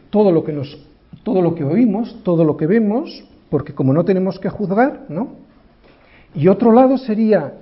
todo 0.08 0.32
lo 0.32 0.42
que 0.42 0.54
nos, 0.54 0.82
todo 1.24 1.42
lo 1.42 1.54
que 1.54 1.64
oímos, 1.64 2.18
todo 2.22 2.42
lo 2.42 2.56
que 2.56 2.66
vemos, 2.66 3.22
porque 3.50 3.74
como 3.74 3.92
no 3.92 4.06
tenemos 4.06 4.38
que 4.38 4.48
juzgar, 4.48 5.04
¿no? 5.10 5.32
Y 6.34 6.48
otro 6.48 6.72
lado 6.72 6.96
sería 6.96 7.52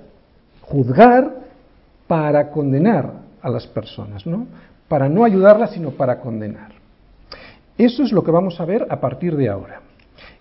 juzgar 0.61 1.35
para 2.07 2.49
condenar 2.49 3.11
a 3.41 3.49
las 3.49 3.67
personas, 3.67 4.25
¿no? 4.25 4.47
Para 4.87 5.09
no 5.09 5.23
ayudarlas, 5.23 5.71
sino 5.71 5.91
para 5.91 6.19
condenar. 6.19 6.71
Eso 7.77 8.03
es 8.03 8.11
lo 8.11 8.23
que 8.23 8.31
vamos 8.31 8.59
a 8.59 8.65
ver 8.65 8.87
a 8.89 8.99
partir 8.99 9.35
de 9.35 9.49
ahora. 9.49 9.81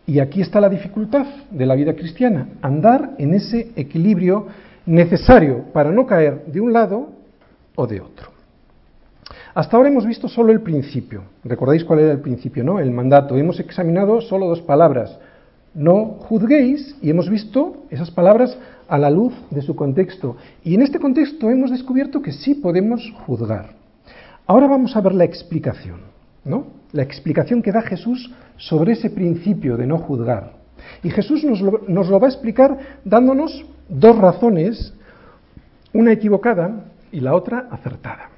Y 0.06 0.20
aquí 0.20 0.40
está 0.40 0.60
la 0.60 0.68
dificultad 0.68 1.26
de 1.50 1.66
la 1.66 1.74
vida 1.74 1.94
cristiana, 1.94 2.48
andar 2.62 3.10
en 3.18 3.34
ese 3.34 3.72
equilibrio 3.76 4.46
necesario 4.86 5.64
para 5.72 5.90
no 5.90 6.06
caer 6.06 6.44
de 6.46 6.60
un 6.60 6.72
lado 6.72 7.08
o 7.74 7.86
de 7.86 8.00
otro. 8.00 8.30
Hasta 9.54 9.76
ahora 9.76 9.88
hemos 9.88 10.06
visto 10.06 10.28
solo 10.28 10.52
el 10.52 10.60
principio. 10.60 11.22
¿Recordáis 11.42 11.84
cuál 11.84 12.00
era 12.00 12.12
el 12.12 12.20
principio, 12.20 12.62
no? 12.62 12.78
El 12.78 12.90
mandato. 12.90 13.36
Hemos 13.36 13.58
examinado 13.58 14.20
solo 14.20 14.46
dos 14.46 14.62
palabras. 14.62 15.18
No 15.74 16.16
juzguéis 16.20 16.96
y 17.02 17.10
hemos 17.10 17.28
visto 17.28 17.84
esas 17.90 18.10
palabras 18.10 18.56
a 18.88 18.98
la 18.98 19.10
luz 19.10 19.34
de 19.50 19.62
su 19.62 19.74
contexto. 19.74 20.36
Y 20.62 20.74
en 20.74 20.82
este 20.82 21.00
contexto 21.00 21.50
hemos 21.50 21.70
descubierto 21.70 22.22
que 22.22 22.32
sí 22.32 22.54
podemos 22.54 23.12
juzgar. 23.24 23.85
Ahora 24.46 24.68
vamos 24.68 24.96
a 24.96 25.00
ver 25.00 25.14
la 25.14 25.24
explicación, 25.24 26.00
¿no? 26.44 26.68
La 26.92 27.02
explicación 27.02 27.62
que 27.62 27.72
da 27.72 27.82
Jesús 27.82 28.32
sobre 28.56 28.92
ese 28.92 29.10
principio 29.10 29.76
de 29.76 29.86
no 29.86 29.98
juzgar. 29.98 30.52
Y 31.02 31.10
Jesús 31.10 31.42
nos 31.44 31.60
lo, 32.10 32.20
va 32.20 32.26
a 32.26 32.30
explicar 32.30 33.00
dándonos 33.04 33.64
dos 33.88 34.16
razones, 34.16 34.94
una 35.92 36.12
equivocada 36.12 36.84
y 37.10 37.20
la 37.20 37.34
otra 37.34 37.68
acertada. 37.70 38.30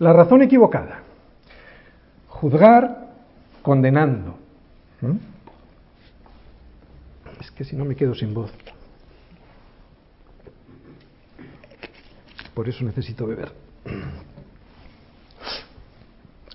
La 0.00 0.12
razón 0.12 0.42
equivocada. 0.42 1.02
Juzgar 2.28 3.10
condenando. 3.62 4.36
¿Mm? 5.00 5.16
Es 7.40 7.50
que 7.52 7.64
si 7.64 7.76
no 7.76 7.84
me 7.84 7.94
quedo 7.94 8.14
sin 8.14 8.34
voz. 8.34 8.52
Por 12.54 12.68
eso 12.68 12.84
necesito 12.84 13.26
beber. 13.26 13.52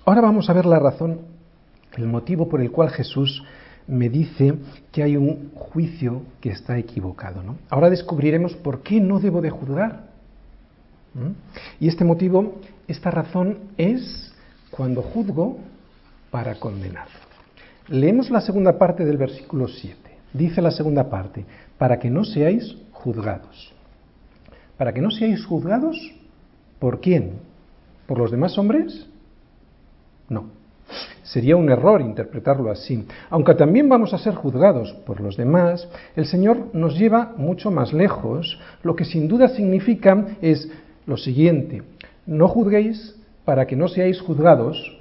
Ahora 0.04 0.20
vamos 0.20 0.48
a 0.48 0.52
ver 0.52 0.66
la 0.66 0.78
razón, 0.78 1.20
el 1.96 2.06
motivo 2.06 2.48
por 2.48 2.60
el 2.60 2.70
cual 2.70 2.90
Jesús 2.90 3.42
me 3.86 4.08
dice 4.08 4.54
que 4.92 5.02
hay 5.02 5.16
un 5.16 5.50
juicio 5.54 6.22
que 6.40 6.50
está 6.50 6.78
equivocado. 6.78 7.42
Ahora 7.68 7.90
descubriremos 7.90 8.54
por 8.54 8.82
qué 8.82 9.00
no 9.00 9.20
debo 9.20 9.40
de 9.40 9.50
juzgar. 9.50 10.10
Y 11.80 11.88
este 11.88 12.04
motivo 12.04 12.60
esta 12.86 13.10
razón 13.10 13.58
es 13.76 14.32
cuando 14.70 15.02
juzgo 15.02 15.58
para 16.30 16.54
condenar. 16.54 17.08
Leemos 17.88 18.30
la 18.30 18.40
segunda 18.40 18.78
parte 18.78 19.04
del 19.04 19.16
versículo 19.16 19.66
7. 19.68 19.96
Dice 20.32 20.62
la 20.62 20.70
segunda 20.70 21.10
parte, 21.10 21.44
para 21.76 21.98
que 21.98 22.08
no 22.08 22.24
seáis 22.24 22.76
juzgados. 22.92 23.72
¿Para 24.76 24.94
que 24.94 25.00
no 25.00 25.10
seáis 25.10 25.44
juzgados? 25.44 25.96
¿Por 26.78 27.00
quién? 27.00 27.32
¿Por 28.06 28.18
los 28.18 28.30
demás 28.30 28.56
hombres? 28.56 29.06
No. 30.30 30.46
Sería 31.22 31.56
un 31.56 31.70
error 31.70 32.00
interpretarlo 32.00 32.70
así. 32.70 33.06
Aunque 33.28 33.54
también 33.54 33.88
vamos 33.88 34.14
a 34.14 34.18
ser 34.18 34.34
juzgados 34.34 34.92
por 35.04 35.20
los 35.20 35.36
demás, 35.36 35.86
el 36.16 36.24
Señor 36.24 36.68
nos 36.72 36.98
lleva 36.98 37.34
mucho 37.36 37.70
más 37.70 37.92
lejos. 37.92 38.58
Lo 38.82 38.96
que 38.96 39.04
sin 39.04 39.28
duda 39.28 39.48
significa 39.48 40.26
es 40.40 40.70
lo 41.06 41.16
siguiente, 41.16 41.82
no 42.26 42.48
juzguéis 42.48 43.16
para 43.44 43.66
que 43.66 43.76
no 43.76 43.88
seáis 43.88 44.20
juzgados 44.20 44.96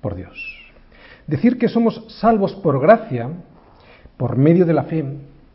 por 0.00 0.14
Dios. 0.14 0.36
Decir 1.26 1.58
que 1.58 1.68
somos 1.68 2.04
salvos 2.08 2.54
por 2.54 2.80
gracia, 2.80 3.28
por 4.16 4.36
medio 4.36 4.64
de 4.64 4.72
la 4.72 4.84
fe, 4.84 5.04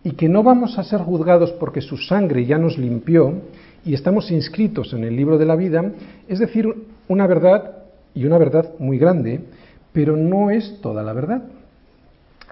y 0.03 0.11
que 0.11 0.29
no 0.29 0.43
vamos 0.43 0.77
a 0.77 0.83
ser 0.83 1.01
juzgados 1.01 1.51
porque 1.53 1.81
su 1.81 1.97
sangre 1.97 2.45
ya 2.45 2.57
nos 2.57 2.77
limpió 2.77 3.41
y 3.85 3.93
estamos 3.93 4.31
inscritos 4.31 4.93
en 4.93 5.03
el 5.03 5.15
libro 5.15 5.37
de 5.37 5.45
la 5.45 5.55
vida, 5.55 5.91
es 6.27 6.39
decir 6.39 6.73
una 7.07 7.27
verdad 7.27 7.72
y 8.15 8.25
una 8.25 8.37
verdad 8.37 8.73
muy 8.79 8.97
grande, 8.97 9.41
pero 9.91 10.15
no 10.17 10.49
es 10.49 10.79
toda 10.81 11.03
la 11.03 11.13
verdad. 11.13 11.43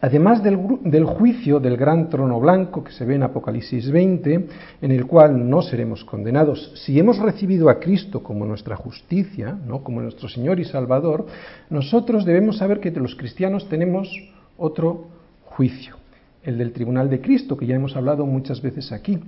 Además 0.03 0.41
del, 0.41 0.57
del, 0.83 1.05
juicio 1.05 1.59
del 1.59 1.77
gran 1.77 2.09
trono 2.09 2.39
blanco 2.39 2.83
que 2.83 2.91
se 2.91 3.05
ve 3.05 3.15
en 3.15 3.23
Apocalipsis 3.23 3.91
20, 3.91 4.47
en 4.81 4.91
el 4.91 5.05
cual 5.05 5.47
no 5.47 5.61
seremos 5.61 6.03
condenados, 6.03 6.73
si 6.83 6.97
hemos 6.97 7.19
recibido 7.19 7.69
a 7.69 7.79
Cristo 7.79 8.23
como 8.23 8.45
nuestra 8.45 8.75
justicia, 8.75 9.55
¿no? 9.67 9.83
como 9.83 10.01
nuestro 10.01 10.27
Señor 10.27 10.59
y 10.59 10.65
Salvador, 10.65 11.27
nosotros 11.69 12.25
debemos 12.25 12.57
saber 12.57 12.79
que 12.79 12.89
los 12.89 13.15
cristianos 13.15 13.69
tenemos 13.69 14.09
otro 14.57 15.05
juicio 15.45 16.01
el 16.43 16.57
del 16.57 16.71
tribunal 16.71 17.09
de 17.09 17.21
Cristo, 17.21 17.55
que 17.55 17.67
ya 17.67 17.75
hemos 17.75 17.95
hablado 17.95 18.25
muchas 18.25 18.61
veces 18.61 18.91
aquí. 18.91 19.19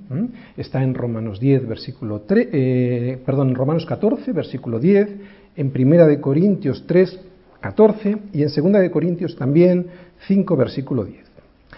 Está 0.57 0.81
en 0.81 0.95
Romanos 0.95 1.39
10, 1.39 1.67
versículo 1.67 2.21
3, 2.21 2.47
eh, 2.51 3.21
perdón, 3.23 3.49
en 3.49 3.55
Romanos 3.55 3.85
14, 3.85 4.31
versículo 4.31 4.79
10, 4.79 5.09
en 5.55 5.71
Primera 5.71 6.07
de 6.07 6.19
Corintios 6.19 6.85
3, 6.87 7.19
14 7.61 8.17
y 8.33 8.43
en 8.43 8.49
Segunda 8.49 8.79
de 8.79 8.91
Corintios 8.91 9.35
también 9.35 9.87
5, 10.27 10.55
versículo 10.55 11.05
10. 11.05 11.23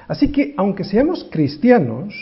Así 0.07 0.31
que, 0.31 0.53
aunque 0.57 0.83
seamos 0.83 1.27
cristianos 1.29 2.13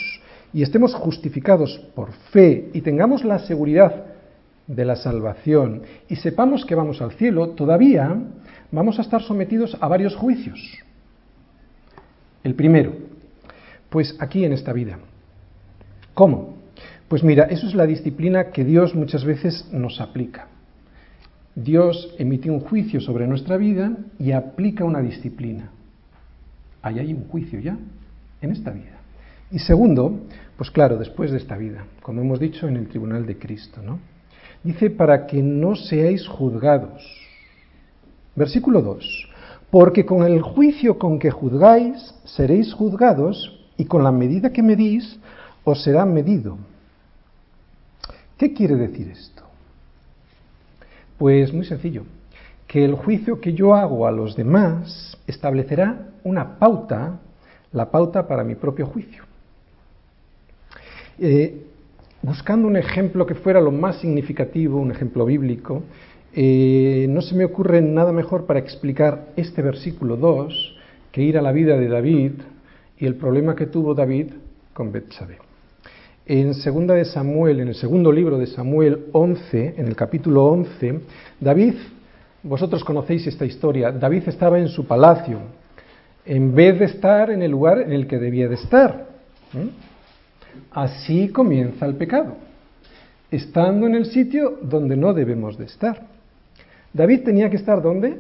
y 0.54 0.62
estemos 0.62 0.94
justificados 0.94 1.80
por 1.96 2.12
fe 2.32 2.70
y 2.74 2.82
tengamos 2.82 3.24
la 3.24 3.40
seguridad 3.40 4.06
de 4.68 4.86
la 4.86 4.96
salvación 4.96 5.82
y 6.08 6.16
sepamos 6.16 6.66
que 6.66 6.76
vamos 6.76 7.02
al 7.02 7.12
cielo, 7.14 7.50
todavía 7.50 8.16
vamos 8.72 9.00
a 9.00 9.02
estar 9.02 9.22
sometidos 9.22 9.78
a 9.80 9.88
varios 9.88 10.16
juicios. 10.16 10.60
El 12.44 12.56
primero, 12.56 12.94
pues 13.90 14.16
aquí 14.20 14.44
en 14.46 14.54
esta 14.54 14.74
vida. 14.74 14.98
¿Cómo? 16.14 16.56
Pues 17.08 17.24
mira, 17.24 17.46
eso 17.46 17.68
es 17.68 17.76
la 17.76 17.86
disciplina 17.86 18.52
que 18.52 18.64
Dios 18.64 18.96
muchas 18.96 19.24
veces 19.24 19.68
nos 19.72 20.02
aplica. 20.02 20.48
Dios 21.56 22.16
emite 22.18 22.50
un 22.50 22.62
juicio 22.62 23.00
sobre 23.00 23.28
nuestra 23.28 23.58
vida 23.58 23.96
y 24.20 24.32
aplica 24.32 24.84
una 24.86 25.02
disciplina. 25.02 25.70
Ahí 26.82 27.00
hay 27.00 27.14
un 27.14 27.28
juicio 27.28 27.60
ya, 27.60 27.78
en 28.42 28.52
esta 28.52 28.72
vida. 28.72 29.00
Y 29.52 29.60
segundo, 29.60 30.22
pues 30.58 30.72
claro, 30.72 30.98
después 30.98 31.32
de 31.32 31.38
esta 31.38 31.58
vida, 31.58 31.86
como 32.02 32.22
hemos 32.22 32.40
dicho 32.40 32.68
en 32.68 32.78
el 32.78 32.88
tribunal 32.88 33.26
de 33.26 33.38
Cristo, 33.38 33.82
¿no? 33.84 34.00
Dice, 34.64 34.90
para 34.90 35.28
que 35.28 35.44
no 35.44 35.76
seáis 35.76 36.28
juzgados. 36.28 37.04
Versículo 38.36 38.82
2 38.82 39.30
porque 39.74 40.06
con 40.06 40.24
el 40.24 40.40
juicio 40.44 41.00
con 41.00 41.18
que 41.18 41.32
juzgáis 41.32 42.14
seréis 42.26 42.72
juzgados 42.76 43.60
y 43.76 43.86
con 43.86 44.04
la 44.04 44.12
medida 44.12 44.54
que 44.54 44.62
medís 44.62 45.20
os 45.64 45.82
será 45.82 46.06
medido. 46.06 46.60
¿Qué 48.38 48.54
quiere 48.54 48.76
decir 48.76 49.10
esto? 49.10 49.43
Pues 51.18 51.54
muy 51.54 51.66
sencillo, 51.66 52.04
que 52.68 52.84
el 52.84 52.96
juicio 52.96 53.40
que 53.40 53.54
yo 53.54 53.76
hago 53.76 54.08
a 54.08 54.12
los 54.12 54.36
demás 54.36 55.18
establecerá 55.28 56.10
una 56.24 56.58
pauta, 56.58 57.20
la 57.72 57.92
pauta 57.92 58.28
para 58.28 58.44
mi 58.44 58.56
propio 58.56 58.86
juicio. 58.86 59.24
Eh, 61.20 61.66
buscando 62.22 62.68
un 62.68 62.78
ejemplo 62.78 63.26
que 63.26 63.36
fuera 63.36 63.62
lo 63.62 63.72
más 63.72 63.98
significativo, 63.98 64.80
un 64.80 64.92
ejemplo 64.92 65.26
bíblico, 65.26 65.84
eh, 66.34 67.06
no 67.10 67.22
se 67.22 67.36
me 67.36 67.46
ocurre 67.46 67.82
nada 67.82 68.12
mejor 68.12 68.46
para 68.46 68.60
explicar 68.60 69.28
este 69.36 69.62
versículo 69.62 70.18
2 70.18 70.78
que 71.12 71.22
ir 71.22 71.38
a 71.38 71.44
la 71.44 71.52
vida 71.52 71.78
de 71.78 71.88
David 71.88 72.32
y 72.98 73.06
el 73.06 73.16
problema 73.16 73.56
que 73.56 73.68
tuvo 73.68 73.94
David 73.94 74.32
con 74.74 74.92
Betsabé. 74.92 75.38
En 76.26 76.54
segunda 76.54 76.94
de 76.94 77.04
Samuel, 77.04 77.60
en 77.60 77.68
el 77.68 77.76
segundo 77.76 78.10
libro 78.10 78.38
de 78.38 78.48
Samuel 78.48 79.08
11, 79.12 79.74
en 79.76 79.88
el 79.88 79.94
capítulo 79.94 80.46
11, 80.46 81.02
David, 81.38 81.74
vosotros 82.44 82.82
conocéis 82.86 83.28
esta 83.28 83.44
historia, 83.44 83.92
David 83.92 84.30
estaba 84.30 84.58
en 84.58 84.70
su 84.70 84.88
palacio, 84.88 85.40
en 86.26 86.56
vez 86.56 86.80
de 86.80 86.86
estar 86.86 87.30
en 87.30 87.42
el 87.42 87.52
lugar 87.52 87.82
en 87.82 87.92
el 87.92 88.08
que 88.08 88.20
debía 88.20 88.48
de 88.48 88.56
estar. 88.56 89.06
Así 90.72 91.28
comienza 91.28 91.86
el 91.86 91.96
pecado, 91.96 92.38
estando 93.30 93.86
en 93.86 93.96
el 93.96 94.06
sitio 94.06 94.60
donde 94.62 94.96
no 94.96 95.14
debemos 95.14 95.58
de 95.58 95.66
estar. 95.66 96.04
David 96.94 97.24
tenía 97.26 97.50
que 97.50 97.58
estar 97.58 97.82
¿dónde? 97.82 98.18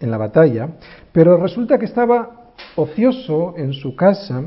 En 0.00 0.10
la 0.10 0.16
batalla, 0.16 0.70
pero 1.12 1.36
resulta 1.36 1.76
que 1.76 1.84
estaba 1.84 2.52
ocioso 2.76 3.52
en 3.58 3.74
su 3.74 3.94
casa 3.94 4.42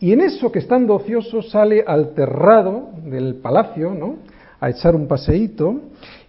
y 0.00 0.12
en 0.12 0.22
eso 0.22 0.50
que 0.50 0.60
estando 0.60 0.94
ocioso 0.94 1.42
sale 1.42 1.84
al 1.86 2.14
terrado 2.14 2.90
del 3.04 3.36
palacio, 3.36 3.94
¿no? 3.94 4.16
A 4.58 4.70
echar 4.70 4.94
un 4.94 5.06
paseíto 5.06 5.80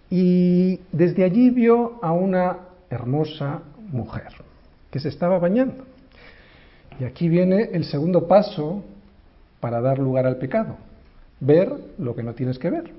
y 0.10 0.80
desde 0.92 1.24
allí 1.24 1.50
vio 1.50 2.00
a 2.02 2.12
una 2.12 2.58
hermosa 2.90 3.62
mujer 3.92 4.28
que 4.92 5.00
se 5.00 5.08
estaba 5.08 5.40
bañando. 5.40 5.86
Y 7.00 7.06
aquí 7.06 7.30
viene 7.30 7.70
el 7.72 7.86
segundo 7.86 8.28
paso 8.28 8.84
para 9.62 9.80
dar 9.80 10.00
lugar 10.00 10.28
al 10.28 10.36
pecado, 10.36 10.76
ver 11.40 11.74
lo 11.98 12.14
que 12.14 12.24
no 12.24 12.34
tienes 12.34 12.60
que 12.60 12.70
ver. 12.70 12.92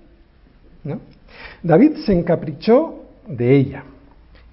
David 1.62 1.98
se 2.06 2.12
encaprichó 2.14 3.04
de 3.26 3.56
ella 3.56 3.84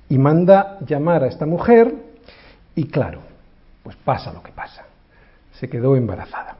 y 0.10 0.18
manda 0.18 0.80
llamar 0.86 1.24
a 1.24 1.28
esta 1.28 1.46
mujer 1.46 1.94
y 2.76 2.86
claro, 2.88 3.22
pues 3.84 3.96
pasa 3.96 4.34
lo 4.34 4.44
que 4.44 4.52
pasa. 4.52 4.89
Se 5.60 5.68
quedó 5.68 5.96
embarazada. 5.96 6.56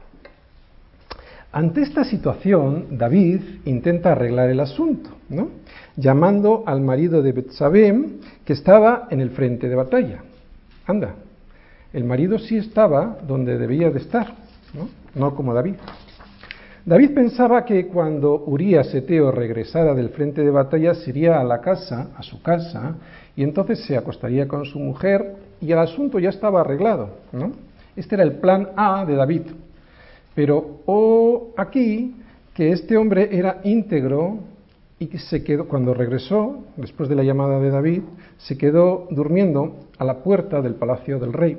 Ante 1.52 1.82
esta 1.82 2.04
situación, 2.04 2.86
David 2.92 3.40
intenta 3.64 4.12
arreglar 4.12 4.50
el 4.50 4.60
asunto, 4.60 5.10
llamando 5.96 6.62
al 6.66 6.80
marido 6.80 7.22
de 7.22 7.32
Betsabé, 7.32 7.92
que 8.44 8.52
estaba 8.52 9.08
en 9.10 9.20
el 9.20 9.30
frente 9.30 9.68
de 9.68 9.74
batalla. 9.74 10.22
Anda, 10.86 11.14
el 11.92 12.04
marido 12.04 12.38
sí 12.38 12.56
estaba 12.56 13.18
donde 13.26 13.58
debía 13.58 13.90
de 13.90 13.98
estar, 13.98 14.34
no, 14.74 14.88
no 15.14 15.34
como 15.34 15.54
David. 15.54 15.74
David 16.84 17.14
pensaba 17.14 17.64
que 17.64 17.88
cuando 17.88 18.44
Urías 18.46 18.94
Eteo 18.94 19.32
regresara 19.32 19.92
del 19.94 20.10
frente 20.10 20.42
de 20.42 20.50
batalla 20.50 20.94
se 20.94 21.10
iría 21.10 21.40
a 21.40 21.44
la 21.44 21.60
casa, 21.60 22.10
a 22.16 22.22
su 22.22 22.42
casa, 22.42 22.94
y 23.34 23.42
entonces 23.42 23.80
se 23.84 23.96
acostaría 23.96 24.46
con 24.46 24.64
su 24.64 24.78
mujer 24.78 25.34
y 25.60 25.72
el 25.72 25.78
asunto 25.78 26.18
ya 26.18 26.30
estaba 26.30 26.60
arreglado. 26.60 27.10
¿no? 27.32 27.69
Este 27.96 28.14
era 28.14 28.24
el 28.24 28.34
plan 28.34 28.68
A 28.76 29.04
de 29.04 29.14
David. 29.14 29.42
Pero 30.34 30.80
o 30.86 31.52
aquí 31.56 32.16
que 32.54 32.72
este 32.72 32.96
hombre 32.96 33.28
era 33.32 33.60
íntegro 33.64 34.38
y 34.98 35.06
que 35.06 35.18
se 35.18 35.42
quedó, 35.42 35.66
cuando 35.66 35.94
regresó, 35.94 36.64
después 36.76 37.08
de 37.08 37.14
la 37.14 37.24
llamada 37.24 37.58
de 37.58 37.70
David, 37.70 38.02
se 38.36 38.58
quedó 38.58 39.08
durmiendo 39.10 39.76
a 39.98 40.04
la 40.04 40.22
puerta 40.22 40.60
del 40.60 40.74
palacio 40.74 41.18
del 41.18 41.32
rey. 41.32 41.56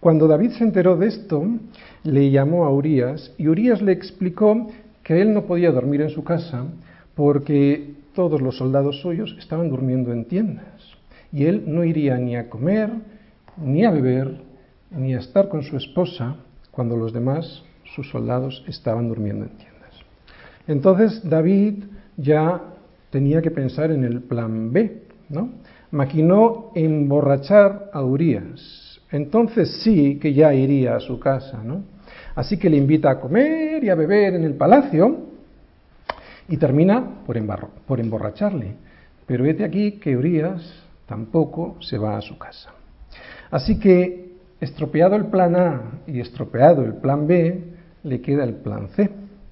Cuando 0.00 0.26
David 0.26 0.50
se 0.50 0.64
enteró 0.64 0.96
de 0.96 1.06
esto, 1.06 1.46
le 2.02 2.30
llamó 2.32 2.64
a 2.64 2.72
Urias 2.72 3.32
y 3.38 3.46
Urias 3.46 3.80
le 3.80 3.92
explicó 3.92 4.66
que 5.04 5.20
él 5.20 5.32
no 5.32 5.44
podía 5.44 5.70
dormir 5.70 6.00
en 6.00 6.10
su 6.10 6.24
casa 6.24 6.64
porque 7.14 7.94
todos 8.12 8.42
los 8.42 8.56
soldados 8.56 9.00
suyos 9.00 9.36
estaban 9.38 9.70
durmiendo 9.70 10.12
en 10.12 10.24
tiendas 10.24 10.66
y 11.32 11.44
él 11.44 11.62
no 11.66 11.84
iría 11.84 12.18
ni 12.18 12.36
a 12.36 12.50
comer, 12.50 12.90
ni 13.56 13.84
a 13.84 13.92
beber, 13.92 14.38
ni 14.94 15.14
a 15.14 15.18
estar 15.18 15.48
con 15.48 15.62
su 15.62 15.76
esposa 15.76 16.36
cuando 16.70 16.96
los 16.96 17.12
demás, 17.12 17.62
sus 17.94 18.08
soldados, 18.10 18.64
estaban 18.66 19.08
durmiendo 19.08 19.44
en 19.44 19.56
tiendas. 19.56 19.94
Entonces 20.66 21.28
David 21.28 21.84
ya 22.16 22.60
tenía 23.10 23.42
que 23.42 23.50
pensar 23.50 23.90
en 23.90 24.04
el 24.04 24.22
plan 24.22 24.72
B, 24.72 25.02
¿no? 25.28 25.50
Maquinó 25.90 26.70
emborrachar 26.74 27.90
a 27.92 28.02
Urias. 28.02 29.00
Entonces 29.10 29.82
sí 29.82 30.18
que 30.18 30.32
ya 30.32 30.54
iría 30.54 30.96
a 30.96 31.00
su 31.00 31.20
casa, 31.20 31.62
¿no? 31.62 31.84
Así 32.34 32.56
que 32.56 32.70
le 32.70 32.78
invita 32.78 33.10
a 33.10 33.20
comer 33.20 33.84
y 33.84 33.90
a 33.90 33.94
beber 33.94 34.34
en 34.34 34.44
el 34.44 34.54
palacio 34.54 35.18
y 36.48 36.56
termina 36.56 37.22
por, 37.26 37.38
por 37.86 38.00
emborracharle. 38.00 38.74
Pero 39.26 39.44
vete 39.44 39.64
aquí 39.64 39.92
que 39.92 40.16
Urias 40.16 40.62
tampoco 41.06 41.76
se 41.80 41.98
va 41.98 42.16
a 42.16 42.22
su 42.22 42.38
casa. 42.38 42.70
Así 43.50 43.78
que, 43.78 44.31
estropeado 44.62 45.16
el 45.16 45.26
plan 45.26 45.56
A 45.56 45.82
y 46.06 46.20
estropeado 46.20 46.84
el 46.84 46.94
plan 46.94 47.26
B, 47.26 47.64
le 48.04 48.20
queda 48.20 48.44
el 48.44 48.54
plan 48.54 48.88
C. 48.94 49.10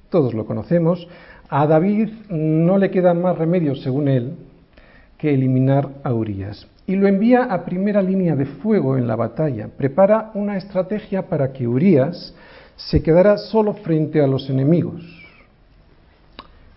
Todos 0.09 0.35
lo 0.35 0.47
conocemos. 0.47 1.07
A 1.49 1.67
David 1.67 2.11
no 2.29 2.79
le 2.79 2.93
queda 2.93 3.13
más 3.13 3.37
remedio, 3.37 3.75
según 3.75 4.07
él, 4.07 4.37
que 5.19 5.35
eliminar 5.35 5.89
a 6.05 6.15
Urias. 6.15 6.67
Y 6.87 6.95
lo 6.95 7.09
envía 7.09 7.43
a 7.45 7.65
primera 7.65 8.01
línea 8.03 8.37
de 8.37 8.47
fuego 8.47 8.97
en 8.97 9.09
la 9.09 9.17
batalla. 9.17 9.69
Prepara 9.77 10.31
una 10.35 10.57
estrategia 10.57 11.29
para 11.29 11.53
que 11.53 11.67
Urias 11.67 12.33
se 12.77 13.03
quedara 13.03 13.37
solo 13.37 13.75
frente 13.75 14.23
a 14.23 14.29
los 14.29 14.49
enemigos 14.49 15.03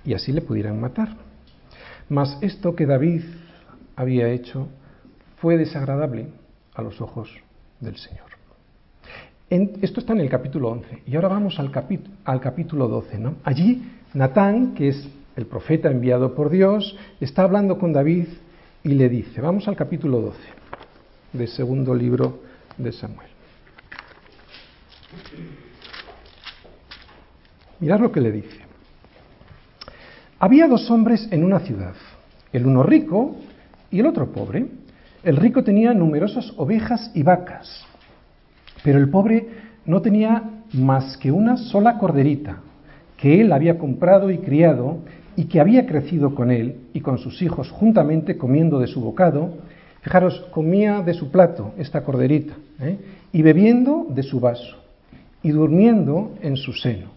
y 0.04 0.14
así 0.16 0.32
le 0.32 0.42
pudieran 0.42 0.82
matar. 0.82 1.10
Mas 2.10 2.38
esto 2.42 2.76
que 2.76 2.86
David 2.86 3.24
había 3.96 4.28
hecho 4.30 4.68
fue 5.38 5.56
desagradable 5.58 6.28
a 6.74 6.82
los 6.82 7.00
ojos 7.00 7.43
del 7.84 7.98
Señor. 7.98 8.26
esto 9.50 10.00
está 10.00 10.14
en 10.14 10.22
el 10.22 10.30
capítulo 10.30 10.70
11. 10.70 11.04
Y 11.06 11.16
ahora 11.16 11.28
vamos 11.28 11.60
al, 11.60 11.72
al 12.26 12.42
capítulo 12.42 12.88
12. 12.88 13.20
¿no? 13.20 13.36
Allí 13.44 13.84
Natán, 14.14 14.74
que 14.74 14.90
es 14.90 15.08
el 15.36 15.46
profeta 15.46 15.90
enviado 15.90 16.34
por 16.36 16.50
Dios, 16.50 16.98
está 17.20 17.44
hablando 17.44 17.78
con 17.78 17.94
David 17.94 18.28
y 18.84 18.90
le 18.90 19.10
dice, 19.10 19.42
vamos 19.42 19.68
al 19.68 19.76
capítulo 19.76 20.20
12 20.22 20.40
del 21.34 21.48
segundo 21.48 21.96
libro 21.96 22.42
de 22.78 22.92
Samuel. 22.92 23.30
Mirad 27.80 28.00
lo 28.00 28.12
que 28.12 28.22
le 28.22 28.32
dice. 28.32 28.60
Había 30.40 30.68
dos 30.68 30.90
hombres 30.92 31.28
en 31.32 31.44
una 31.44 31.60
ciudad, 31.60 31.96
el 32.52 32.66
uno 32.66 32.84
rico 32.84 33.36
y 33.92 34.00
el 34.00 34.06
otro 34.06 34.32
pobre. 34.32 34.66
El 35.24 35.38
rico 35.38 35.64
tenía 35.64 35.94
numerosas 35.94 36.54
ovejas 36.58 37.10
y 37.14 37.24
vacas, 37.24 37.86
pero 38.84 39.00
el 39.00 39.10
pobre 39.10 39.48
no 39.86 40.02
tenía 40.02 40.44
más 40.74 41.18
que 41.18 41.32
una 41.32 41.56
sola 41.56 41.98
corderita, 41.98 42.58
que 43.16 43.40
él 43.40 43.54
había 43.54 43.78
comprado 43.78 44.32
y 44.32 44.40
criado 44.40 44.98
y 45.38 45.46
que 45.46 45.62
había 45.62 45.86
crecido 45.86 46.36
con 46.36 46.52
él 46.52 46.76
y 46.94 47.00
con 47.00 47.18
sus 47.20 47.42
hijos 47.42 47.72
juntamente 47.72 48.38
comiendo 48.38 48.80
de 48.80 48.88
su 48.88 49.00
bocado. 49.00 49.54
Fijaros, 50.02 50.42
comía 50.52 51.02
de 51.02 51.14
su 51.14 51.32
plato 51.32 51.74
esta 51.78 52.04
corderita 52.04 52.56
¿eh? 52.82 52.98
y 53.32 53.42
bebiendo 53.42 54.06
de 54.10 54.24
su 54.24 54.42
vaso 54.42 54.76
y 55.42 55.52
durmiendo 55.52 56.34
en 56.42 56.58
su 56.58 56.74
seno. 56.74 57.08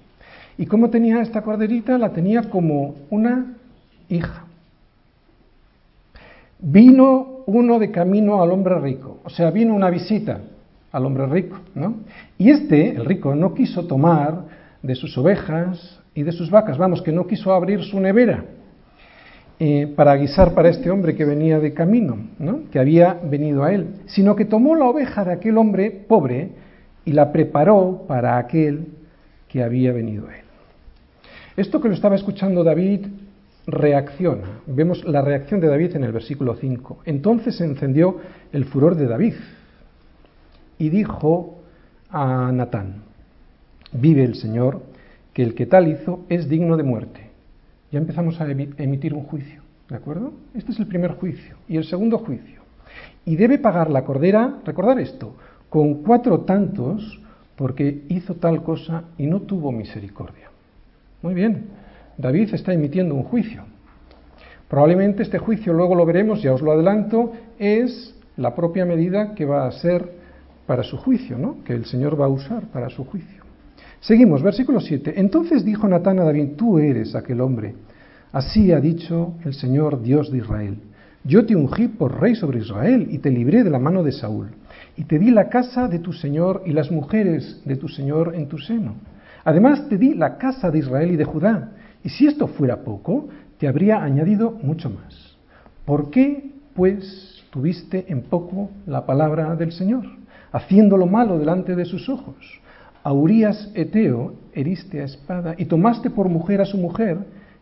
¿Y 0.56 0.66
cómo 0.66 0.90
tenía 0.90 1.20
esta 1.20 1.42
corderita? 1.42 1.98
La 1.98 2.12
tenía 2.12 2.42
como 2.42 2.94
una 3.10 3.56
hija. 4.08 4.45
Vino 6.58 7.42
uno 7.46 7.78
de 7.78 7.90
camino 7.90 8.42
al 8.42 8.50
hombre 8.50 8.78
rico, 8.80 9.20
o 9.24 9.30
sea, 9.30 9.50
vino 9.50 9.74
una 9.74 9.90
visita 9.90 10.40
al 10.90 11.04
hombre 11.04 11.26
rico, 11.26 11.58
¿no? 11.74 11.96
Y 12.38 12.50
este, 12.50 12.90
el 12.90 13.04
rico, 13.04 13.34
no 13.34 13.54
quiso 13.54 13.86
tomar 13.86 14.44
de 14.82 14.94
sus 14.94 15.16
ovejas 15.18 16.00
y 16.14 16.22
de 16.22 16.32
sus 16.32 16.50
vacas, 16.50 16.78
vamos, 16.78 17.02
que 17.02 17.12
no 17.12 17.26
quiso 17.26 17.52
abrir 17.52 17.82
su 17.84 18.00
nevera 18.00 18.44
eh, 19.58 19.92
para 19.96 20.14
guisar 20.16 20.54
para 20.54 20.68
este 20.68 20.90
hombre 20.90 21.14
que 21.14 21.24
venía 21.24 21.58
de 21.58 21.72
camino, 21.72 22.18
¿no? 22.38 22.62
que 22.70 22.78
había 22.78 23.14
venido 23.14 23.64
a 23.64 23.72
él, 23.72 23.88
sino 24.06 24.36
que 24.36 24.44
tomó 24.44 24.74
la 24.74 24.86
oveja 24.86 25.24
de 25.24 25.32
aquel 25.32 25.56
hombre 25.58 25.90
pobre 25.90 26.50
y 27.04 27.12
la 27.12 27.32
preparó 27.32 28.04
para 28.06 28.38
aquel 28.38 28.88
que 29.48 29.62
había 29.62 29.92
venido 29.92 30.28
a 30.28 30.36
él. 30.36 30.44
Esto 31.56 31.80
que 31.80 31.88
lo 31.88 31.94
estaba 31.94 32.16
escuchando 32.16 32.64
David 32.64 33.06
reacciona. 33.66 34.60
Vemos 34.66 35.04
la 35.04 35.22
reacción 35.22 35.60
de 35.60 35.68
David 35.68 35.96
en 35.96 36.04
el 36.04 36.12
versículo 36.12 36.54
5. 36.54 37.02
Entonces 37.04 37.56
se 37.56 37.64
encendió 37.64 38.18
el 38.52 38.64
furor 38.66 38.94
de 38.94 39.06
David 39.06 39.34
y 40.78 40.88
dijo 40.88 41.58
a 42.10 42.50
Natán, 42.52 43.02
vive 43.92 44.24
el 44.24 44.34
Señor, 44.36 44.82
que 45.32 45.42
el 45.42 45.54
que 45.54 45.66
tal 45.66 45.88
hizo 45.88 46.24
es 46.28 46.48
digno 46.48 46.76
de 46.76 46.82
muerte. 46.82 47.30
Ya 47.90 47.98
empezamos 47.98 48.40
a 48.40 48.50
emitir 48.50 49.14
un 49.14 49.24
juicio, 49.24 49.62
¿de 49.88 49.96
acuerdo? 49.96 50.32
Este 50.54 50.72
es 50.72 50.78
el 50.78 50.86
primer 50.86 51.12
juicio. 51.12 51.56
Y 51.68 51.76
el 51.76 51.84
segundo 51.84 52.18
juicio. 52.18 52.62
Y 53.24 53.36
debe 53.36 53.58
pagar 53.58 53.90
la 53.90 54.04
cordera, 54.04 54.60
recordar 54.64 54.98
esto, 54.98 55.34
con 55.68 56.02
cuatro 56.02 56.40
tantos 56.40 57.20
porque 57.56 58.04
hizo 58.08 58.34
tal 58.34 58.62
cosa 58.62 59.04
y 59.18 59.26
no 59.26 59.42
tuvo 59.42 59.72
misericordia. 59.72 60.50
Muy 61.22 61.34
bien, 61.34 61.66
David 62.18 62.54
está 62.54 62.72
emitiendo 62.72 63.14
un 63.14 63.22
juicio. 63.22 63.64
Probablemente 64.68 65.22
este 65.22 65.38
juicio, 65.38 65.72
luego 65.72 65.94
lo 65.94 66.04
veremos, 66.04 66.42
ya 66.42 66.52
os 66.52 66.62
lo 66.62 66.72
adelanto, 66.72 67.32
es 67.58 68.14
la 68.36 68.54
propia 68.54 68.84
medida 68.84 69.34
que 69.34 69.44
va 69.44 69.66
a 69.66 69.72
ser 69.72 70.10
para 70.66 70.82
su 70.82 70.96
juicio, 70.96 71.38
¿no? 71.38 71.62
que 71.64 71.72
el 71.72 71.84
Señor 71.84 72.20
va 72.20 72.26
a 72.26 72.28
usar 72.28 72.64
para 72.72 72.88
su 72.90 73.04
juicio. 73.04 73.44
Seguimos, 74.00 74.42
versículo 74.42 74.80
7. 74.80 75.14
Entonces 75.16 75.64
dijo 75.64 75.88
Natán 75.88 76.18
a 76.18 76.24
David, 76.24 76.50
tú 76.56 76.78
eres 76.78 77.14
aquel 77.14 77.40
hombre. 77.40 77.74
Así 78.32 78.72
ha 78.72 78.80
dicho 78.80 79.34
el 79.44 79.54
Señor 79.54 80.02
Dios 80.02 80.30
de 80.30 80.38
Israel. 80.38 80.78
Yo 81.24 81.44
te 81.46 81.56
ungí 81.56 81.88
por 81.88 82.20
rey 82.20 82.34
sobre 82.34 82.60
Israel 82.60 83.08
y 83.10 83.18
te 83.18 83.30
libré 83.30 83.64
de 83.64 83.70
la 83.70 83.78
mano 83.78 84.02
de 84.02 84.12
Saúl. 84.12 84.50
Y 84.96 85.04
te 85.04 85.18
di 85.18 85.30
la 85.30 85.48
casa 85.48 85.88
de 85.88 85.98
tu 85.98 86.12
Señor 86.12 86.62
y 86.66 86.72
las 86.72 86.90
mujeres 86.90 87.62
de 87.64 87.76
tu 87.76 87.88
Señor 87.88 88.34
en 88.34 88.46
tu 88.46 88.58
seno. 88.58 88.94
Además 89.44 89.88
te 89.88 89.96
di 89.96 90.14
la 90.14 90.38
casa 90.38 90.70
de 90.70 90.78
Israel 90.78 91.10
y 91.10 91.16
de 91.16 91.24
Judá. 91.24 91.72
Y 92.04 92.08
si 92.10 92.26
esto 92.26 92.46
fuera 92.46 92.82
poco, 92.82 93.28
te 93.58 93.68
habría 93.68 94.02
añadido 94.02 94.50
mucho 94.62 94.90
más. 94.90 95.36
¿Por 95.84 96.10
qué, 96.10 96.50
pues, 96.74 97.44
tuviste 97.50 98.06
en 98.08 98.22
poco 98.22 98.70
la 98.86 99.06
palabra 99.06 99.54
del 99.56 99.72
Señor, 99.72 100.04
haciendo 100.52 100.96
lo 100.96 101.06
malo 101.06 101.38
delante 101.38 101.74
de 101.74 101.84
sus 101.84 102.08
ojos? 102.08 102.36
A 103.02 103.12
Urias 103.12 103.70
Eteo 103.74 104.34
heriste 104.52 105.00
a 105.00 105.04
espada 105.04 105.54
y 105.56 105.66
tomaste 105.66 106.10
por 106.10 106.28
mujer 106.28 106.60
a 106.60 106.64
su 106.64 106.76
mujer 106.76 107.18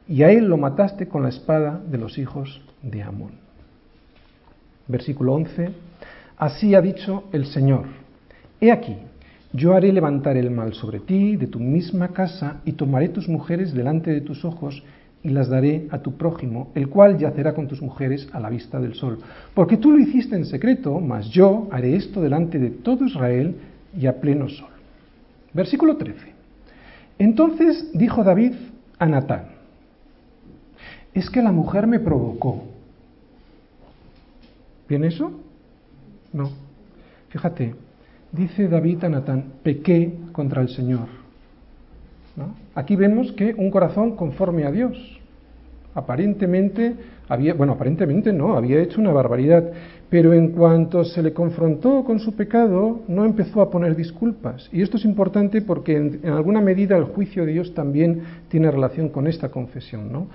y 0.09 0.23
a 0.23 0.31
él 0.31 0.47
lo 0.47 0.57
mataste 0.57 1.07
con 1.07 1.23
la 1.23 1.29
espada 1.29 1.83
de 1.87 1.99
los 1.99 2.17
hijos 2.19 2.63
de 2.83 3.03
Amón. 3.03 3.33
Versículo 4.89 5.35
11. 5.35 5.71
Así 6.37 6.75
ha 6.75 6.81
dicho 6.81 7.25
el 7.33 7.47
Señor. 7.47 7.85
He 8.61 8.73
aquí, 8.73 8.97
yo 9.55 9.73
haré 9.73 9.93
levantar 9.93 10.37
el 10.37 10.51
mal 10.51 10.75
sobre 10.75 10.99
ti 10.99 11.37
de 11.37 11.47
tu 11.47 11.61
misma 11.61 12.09
casa 12.09 12.61
y 12.65 12.73
tomaré 12.73 13.09
tus 13.09 13.29
mujeres 13.29 13.73
delante 13.73 14.11
de 14.11 14.21
tus 14.21 14.45
ojos 14.45 14.83
y 15.23 15.29
las 15.29 15.49
daré 15.49 15.87
a 15.93 16.01
tu 16.01 16.17
prójimo, 16.17 16.73
el 16.75 16.89
cual 16.89 17.17
yacerá 17.19 17.55
con 17.55 17.69
tus 17.69 17.81
mujeres 17.81 18.29
a 18.33 18.41
la 18.41 18.51
vista 18.51 18.81
del 18.81 18.95
sol. 18.95 19.21
Porque 19.55 19.77
tú 19.77 19.93
lo 19.93 20.01
hiciste 20.01 20.35
en 20.35 20.45
secreto, 20.45 20.99
mas 20.99 21.31
yo 21.31 21.69
haré 21.71 21.95
esto 21.95 22.21
delante 22.21 22.59
de 22.59 22.71
todo 22.71 23.07
Israel 23.07 23.55
y 23.97 24.07
a 24.07 24.21
pleno 24.21 24.49
sol. 24.49 24.69
Versículo 25.53 25.97
13. 25.97 26.33
Entonces 27.21 27.91
dijo 27.95 28.25
David 28.25 28.55
a 28.99 29.07
Natán, 29.07 29.45
es 31.15 31.31
que 31.31 31.41
la 31.41 31.53
mujer 31.53 31.87
me 31.87 32.01
provocó. 32.01 32.65
¿Bien 34.89 35.05
eso? 35.05 35.31
No. 36.33 36.51
Fíjate, 37.29 37.75
dice 38.35 38.69
David 38.69 39.05
a 39.05 39.09
Natán, 39.09 39.45
pequé 39.63 40.13
contra 40.33 40.63
el 40.63 40.69
Señor. 40.69 41.09
Aquí 42.75 42.97
vemos 42.97 43.33
que 43.33 43.55
un 43.55 43.71
corazón 43.71 44.17
conforme 44.17 44.65
a 44.65 44.73
Dios. 44.73 44.99
Aparentemente 45.95 46.95
había, 47.29 47.55
bueno, 47.55 47.75
aparentemente 47.75 48.33
no, 48.33 48.57
había 48.57 48.81
hecho 48.81 49.01
una 49.01 49.13
barbaridad, 49.13 49.71
pero 50.11 50.33
en 50.33 50.49
cuanto 50.49 51.05
se 51.05 51.23
le 51.23 51.33
confrontó 51.33 52.03
con 52.03 52.19
su 52.19 52.35
pecado, 52.35 53.03
no 53.07 53.25
empezó 53.25 53.63
a 53.63 53.71
poner 53.71 53.95
disculpas. 53.95 54.69
Y 54.73 54.83
esto 54.83 54.97
es 54.97 55.05
importante 55.05 55.63
porque 55.63 55.97
en, 55.97 56.21
alguna 56.27 56.61
medida 56.61 56.97
el 56.97 57.05
juicio 57.05 57.47
de 57.47 57.53
Dios 57.53 57.73
también 57.75 58.23
tiene 58.49 58.71
relación 58.71 59.09
con 59.11 59.29
esta 59.29 59.51
confesión, 59.51 60.13
¿no? 60.13 60.27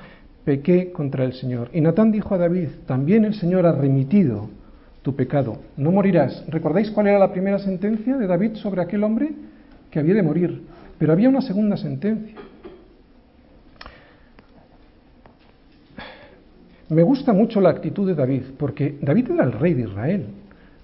Pequé 0.45 0.93
contra 0.93 1.25
el 1.25 1.33
Señor. 1.33 1.69
Y 1.73 1.81
Natán 1.81 2.12
dijo 2.12 2.33
a 2.33 2.38
David, 2.38 2.69
también 2.85 3.25
el 3.25 3.33
Señor 3.33 3.65
ha 3.65 3.73
remitido 3.73 4.49
tu 5.01 5.15
pecado, 5.15 5.57
no 5.77 5.91
morirás. 5.91 6.43
¿Recordáis 6.47 6.91
cuál 6.91 7.07
era 7.07 7.19
la 7.19 7.31
primera 7.31 7.59
sentencia 7.59 8.17
de 8.17 8.27
David 8.27 8.55
sobre 8.55 8.81
aquel 8.81 9.03
hombre? 9.03 9.31
Que 9.89 9.99
había 9.99 10.13
de 10.13 10.23
morir. 10.23 10.62
Pero 10.97 11.13
había 11.13 11.29
una 11.29 11.41
segunda 11.41 11.77
sentencia. 11.77 12.35
Me 16.89 17.03
gusta 17.03 17.33
mucho 17.33 17.62
la 17.62 17.69
actitud 17.69 18.07
de 18.07 18.15
David, 18.15 18.43
porque 18.57 18.97
David 19.01 19.31
era 19.31 19.43
el 19.43 19.51
rey 19.51 19.75
de 19.75 19.83
Israel. 19.83 20.25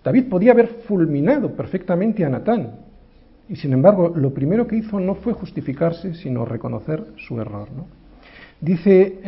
David 0.04 0.26
podía 0.30 0.52
haber 0.52 0.68
fulminado 0.88 1.52
perfectamente 1.54 2.24
a 2.24 2.30
Natán, 2.30 2.74
y 3.50 3.56
sin 3.56 3.74
embargo 3.74 4.14
lo 4.16 4.32
primero 4.32 4.68
que 4.68 4.78
hizo 4.78 5.00
no 5.00 5.16
fue 5.16 5.34
justificarse, 5.34 6.14
sino 6.14 6.46
reconocer 6.46 7.04
su 7.18 7.42
error. 7.42 7.68
Dice 8.62 9.20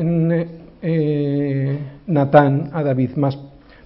eh, 0.83 1.79
Natán 2.05 2.69
a 2.73 2.83
David, 2.83 3.15
más 3.15 3.39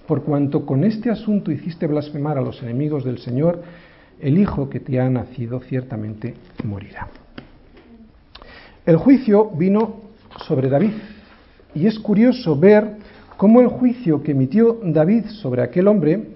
por 0.06 0.22
cuanto 0.22 0.66
con 0.66 0.84
este 0.84 1.10
asunto 1.10 1.50
hiciste 1.50 1.86
blasfemar 1.86 2.38
a 2.38 2.42
los 2.42 2.62
enemigos 2.62 3.04
del 3.04 3.18
Señor, 3.18 3.62
el 4.20 4.38
hijo 4.38 4.68
que 4.68 4.80
te 4.80 5.00
ha 5.00 5.08
nacido 5.08 5.60
ciertamente 5.60 6.34
morirá. 6.64 7.08
El 8.84 8.96
juicio 8.96 9.50
vino 9.50 10.00
sobre 10.46 10.68
David 10.68 10.92
y 11.74 11.86
es 11.86 11.98
curioso 11.98 12.56
ver 12.58 12.96
cómo 13.36 13.60
el 13.60 13.68
juicio 13.68 14.22
que 14.22 14.32
emitió 14.32 14.80
David 14.84 15.26
sobre 15.26 15.62
aquel 15.62 15.88
hombre, 15.88 16.28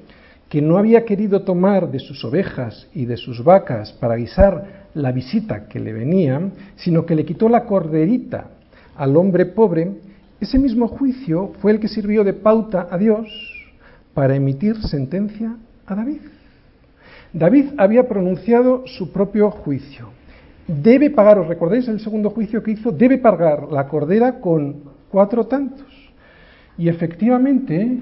que 0.48 0.62
no 0.62 0.78
había 0.78 1.04
querido 1.04 1.42
tomar 1.42 1.90
de 1.90 1.98
sus 1.98 2.24
ovejas 2.24 2.88
y 2.94 3.04
de 3.04 3.16
sus 3.16 3.42
vacas 3.42 3.92
para 3.92 4.16
guisar 4.16 4.86
la 4.94 5.10
visita 5.10 5.66
que 5.66 5.80
le 5.80 5.92
venía, 5.92 6.40
sino 6.76 7.04
que 7.04 7.16
le 7.16 7.24
quitó 7.24 7.48
la 7.48 7.64
corderita 7.64 8.50
al 8.96 9.16
hombre 9.16 9.46
pobre, 9.46 9.90
ese 10.40 10.58
mismo 10.58 10.88
juicio 10.88 11.52
fue 11.60 11.72
el 11.72 11.80
que 11.80 11.88
sirvió 11.88 12.22
de 12.22 12.32
pauta 12.32 12.88
a 12.90 12.96
Dios 12.96 13.55
para 14.16 14.34
emitir 14.34 14.82
sentencia 14.88 15.58
a 15.84 15.94
David. 15.94 16.22
David 17.34 17.74
había 17.76 18.08
pronunciado 18.08 18.84
su 18.86 19.12
propio 19.12 19.50
juicio. 19.50 20.08
Debe 20.66 21.10
pagar, 21.10 21.38
¿os 21.38 21.46
recordáis 21.46 21.86
el 21.86 22.00
segundo 22.00 22.30
juicio 22.30 22.62
que 22.62 22.70
hizo? 22.70 22.92
Debe 22.92 23.18
pagar 23.18 23.70
la 23.70 23.86
cordera 23.88 24.40
con 24.40 24.84
cuatro 25.10 25.44
tantos. 25.44 25.86
Y 26.78 26.88
efectivamente, 26.88 28.00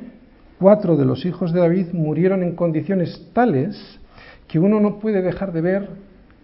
cuatro 0.60 0.96
de 0.96 1.04
los 1.04 1.26
hijos 1.26 1.52
de 1.52 1.58
David 1.58 1.88
murieron 1.92 2.44
en 2.44 2.54
condiciones 2.54 3.28
tales 3.32 3.98
que 4.46 4.60
uno 4.60 4.78
no 4.78 5.00
puede 5.00 5.20
dejar 5.20 5.52
de 5.52 5.62
ver 5.62 5.88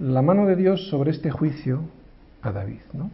la 0.01 0.21
mano 0.21 0.47
de 0.47 0.57
Dios 0.57 0.89
sobre 0.89 1.13
este 1.13 1.31
juicio 1.31 1.83
a 2.43 2.51
David. 2.51 2.81
¿no? 2.93 3.09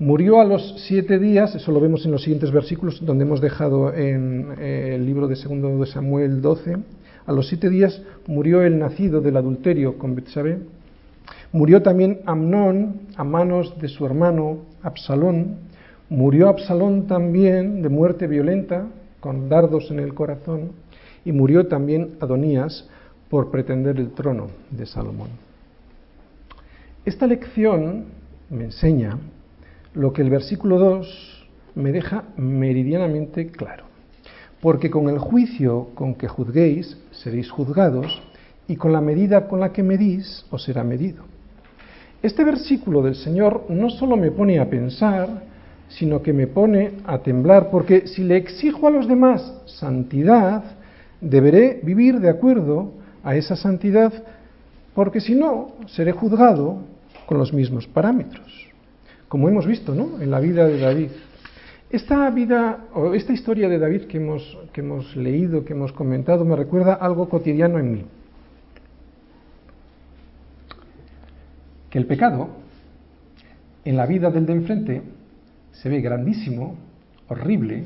Murió 0.00 0.40
a 0.40 0.46
los 0.46 0.76
siete 0.86 1.18
días, 1.18 1.54
eso 1.54 1.70
lo 1.72 1.78
vemos 1.78 2.06
en 2.06 2.12
los 2.12 2.22
siguientes 2.22 2.50
versículos, 2.50 3.04
donde 3.04 3.24
hemos 3.24 3.42
dejado 3.42 3.92
en 3.92 4.54
eh, 4.58 4.92
el 4.94 5.04
libro 5.04 5.28
de 5.28 5.36
segundo 5.36 5.78
de 5.78 5.84
Samuel 5.84 6.40
12. 6.40 6.78
A 7.26 7.32
los 7.32 7.48
siete 7.48 7.68
días 7.68 8.00
murió 8.26 8.62
el 8.62 8.78
nacido 8.78 9.20
del 9.20 9.36
adulterio 9.36 9.98
con 9.98 10.14
Betsabé. 10.14 10.60
Murió 11.52 11.82
también 11.82 12.20
Amnón 12.24 13.02
a 13.14 13.24
manos 13.24 13.78
de 13.78 13.88
su 13.88 14.06
hermano 14.06 14.60
Absalón. 14.82 15.56
Murió 16.08 16.48
Absalón 16.48 17.06
también 17.06 17.82
de 17.82 17.90
muerte 17.90 18.26
violenta, 18.26 18.86
con 19.20 19.50
dardos 19.50 19.90
en 19.90 19.98
el 19.98 20.14
corazón. 20.14 20.70
Y 21.26 21.32
murió 21.32 21.66
también 21.66 22.12
Adonías 22.20 22.88
por 23.28 23.50
pretender 23.50 23.98
el 24.00 24.12
trono 24.12 24.46
de 24.70 24.86
Salomón. 24.86 25.28
Esta 27.04 27.26
lección 27.26 28.06
me 28.48 28.64
enseña 28.64 29.18
lo 29.94 30.12
que 30.12 30.22
el 30.22 30.30
versículo 30.30 30.78
2 30.78 31.48
me 31.74 31.92
deja 31.92 32.24
meridianamente 32.36 33.48
claro. 33.48 33.84
Porque 34.60 34.90
con 34.90 35.08
el 35.08 35.18
juicio 35.18 35.88
con 35.94 36.14
que 36.14 36.28
juzguéis 36.28 36.98
seréis 37.10 37.50
juzgados, 37.50 38.22
y 38.70 38.76
con 38.76 38.92
la 38.92 39.00
medida 39.00 39.48
con 39.48 39.58
la 39.58 39.72
que 39.72 39.82
medís 39.82 40.46
os 40.48 40.62
será 40.62 40.84
medido. 40.84 41.24
Este 42.22 42.44
versículo 42.44 43.02
del 43.02 43.16
Señor 43.16 43.64
no 43.68 43.90
solo 43.90 44.16
me 44.16 44.30
pone 44.30 44.60
a 44.60 44.70
pensar, 44.70 45.42
sino 45.88 46.22
que 46.22 46.32
me 46.32 46.46
pone 46.46 46.92
a 47.04 47.18
temblar, 47.18 47.68
porque 47.68 48.06
si 48.06 48.22
le 48.22 48.36
exijo 48.36 48.86
a 48.86 48.90
los 48.92 49.08
demás 49.08 49.42
santidad, 49.66 50.62
deberé 51.20 51.80
vivir 51.82 52.20
de 52.20 52.28
acuerdo 52.28 52.92
a 53.24 53.34
esa 53.34 53.56
santidad, 53.56 54.12
porque 54.94 55.18
si 55.18 55.34
no, 55.34 55.72
seré 55.86 56.12
juzgado 56.12 56.78
con 57.26 57.38
los 57.38 57.52
mismos 57.52 57.88
parámetros, 57.88 58.69
como 59.30 59.48
hemos 59.48 59.64
visto 59.64 59.94
¿no? 59.94 60.20
en 60.20 60.28
la 60.28 60.40
vida 60.40 60.66
de 60.66 60.80
David. 60.80 61.10
Esta 61.88 62.28
vida 62.30 62.86
o 62.92 63.14
esta 63.14 63.32
historia 63.32 63.68
de 63.68 63.78
David 63.78 64.06
que 64.06 64.16
hemos, 64.16 64.58
que 64.72 64.80
hemos 64.80 65.14
leído, 65.14 65.64
que 65.64 65.72
hemos 65.72 65.92
comentado, 65.92 66.44
me 66.44 66.56
recuerda 66.56 66.94
algo 66.94 67.28
cotidiano 67.28 67.78
en 67.78 67.92
mí. 67.92 68.04
Que 71.90 71.98
el 71.98 72.06
pecado 72.06 72.48
en 73.84 73.96
la 73.96 74.04
vida 74.06 74.30
del 74.30 74.46
de 74.46 74.52
enfrente 74.52 75.02
se 75.70 75.88
ve 75.88 76.00
grandísimo, 76.00 76.74
horrible, 77.28 77.84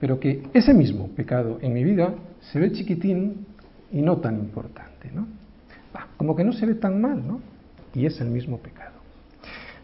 pero 0.00 0.18
que 0.18 0.42
ese 0.52 0.74
mismo 0.74 1.06
pecado 1.06 1.58
en 1.62 1.72
mi 1.72 1.84
vida 1.84 2.14
se 2.50 2.58
ve 2.58 2.72
chiquitín 2.72 3.46
y 3.92 4.02
no 4.02 4.16
tan 4.16 4.40
importante, 4.40 5.08
¿no? 5.14 5.28
como 6.16 6.34
que 6.34 6.42
no 6.42 6.52
se 6.52 6.66
ve 6.66 6.74
tan 6.74 7.00
mal, 7.00 7.24
¿no? 7.24 7.40
y 7.94 8.06
es 8.06 8.20
el 8.20 8.28
mismo 8.28 8.58
pecado. 8.58 8.93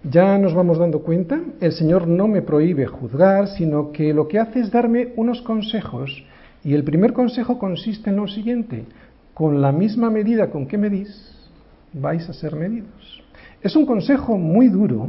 Ya 0.03 0.39
nos 0.39 0.55
vamos 0.55 0.79
dando 0.79 1.01
cuenta, 1.01 1.39
el 1.61 1.73
Señor 1.73 2.09
no 2.09 2.27
me 2.27 2.41
prohíbe 2.41 2.87
juzgar, 2.87 3.49
sino 3.49 3.93
que 3.93 4.15
lo 4.15 4.29
que 4.29 4.39
hace 4.39 4.61
es 4.61 4.71
darme 4.71 5.13
unos 5.17 5.43
consejos. 5.43 6.25
Y 6.65 6.73
el 6.73 6.85
primer 6.85 7.13
consejo 7.13 7.59
consiste 7.59 8.09
en 8.09 8.17
lo 8.17 8.27
siguiente, 8.27 8.87
con 9.35 9.61
la 9.61 9.73
misma 9.73 10.09
medida 10.09 10.51
con 10.51 10.67
que 10.67 10.79
medís, 10.79 11.37
vais 11.93 12.27
a 12.31 12.33
ser 12.33 12.57
medidos. 12.57 13.23
Es 13.61 13.77
un 13.77 13.85
consejo 13.85 14.39
muy 14.39 14.69
duro, 14.69 15.09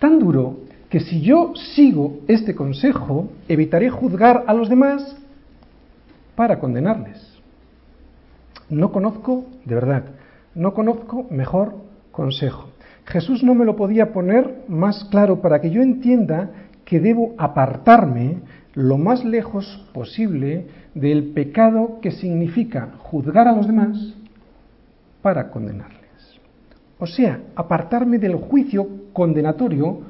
tan 0.00 0.18
duro 0.18 0.58
que 0.90 0.98
si 0.98 1.20
yo 1.20 1.52
sigo 1.54 2.18
este 2.26 2.56
consejo, 2.56 3.28
evitaré 3.46 3.90
juzgar 3.90 4.42
a 4.48 4.54
los 4.54 4.68
demás 4.68 5.16
para 6.34 6.58
condenarles. 6.58 7.24
No 8.68 8.90
conozco, 8.90 9.44
de 9.64 9.74
verdad, 9.76 10.04
no 10.56 10.74
conozco 10.74 11.28
mejor 11.30 11.74
consejo. 12.10 12.75
Jesús 13.06 13.42
no 13.42 13.54
me 13.54 13.64
lo 13.64 13.76
podía 13.76 14.12
poner 14.12 14.64
más 14.68 15.04
claro 15.10 15.40
para 15.40 15.60
que 15.60 15.70
yo 15.70 15.80
entienda 15.80 16.50
que 16.84 17.00
debo 17.00 17.34
apartarme 17.38 18.40
lo 18.74 18.98
más 18.98 19.24
lejos 19.24 19.84
posible 19.92 20.66
del 20.94 21.32
pecado 21.32 21.98
que 22.02 22.10
significa 22.10 22.94
juzgar 22.98 23.48
a 23.48 23.52
los 23.52 23.66
demás 23.66 24.14
para 25.22 25.50
condenarles. 25.50 26.00
O 26.98 27.06
sea, 27.06 27.40
apartarme 27.54 28.18
del 28.18 28.36
juicio 28.36 28.86
condenatorio 29.12 30.00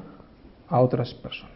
a 0.69 0.81
otras 0.81 1.15
personas. 1.15 1.53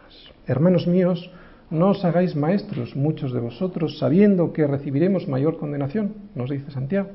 Hermanos 0.46 0.86
míos, 0.86 1.30
no 1.70 1.90
os 1.90 2.04
hagáis 2.04 2.36
maestros 2.36 2.96
muchos 2.96 3.32
de 3.32 3.40
vosotros 3.40 3.98
sabiendo 3.98 4.52
que 4.52 4.66
recibiremos 4.66 5.28
mayor 5.28 5.58
condenación, 5.58 6.14
nos 6.34 6.50
dice 6.50 6.70
Santiago. 6.70 7.10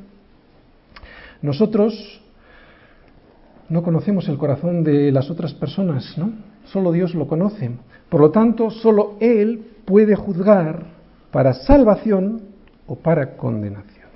Nosotros 1.42 2.22
no 3.70 3.84
conocemos 3.84 4.28
el 4.30 4.38
corazón 4.38 4.84
de 4.84 5.12
las 5.12 5.30
otras 5.30 5.54
personas, 5.54 6.18
¿no? 6.18 6.32
Solo 6.66 6.92
Dios 6.92 7.16
lo 7.16 7.28
conoce. 7.28 7.72
Por 8.10 8.22
lo 8.22 8.32
tanto, 8.32 8.70
solo 8.70 9.16
Él 9.20 9.66
puede 9.86 10.16
juzgar 10.16 10.84
para 11.32 11.54
salvación 11.54 12.42
o 12.88 12.96
para 12.96 13.36
condenación. 13.38 14.10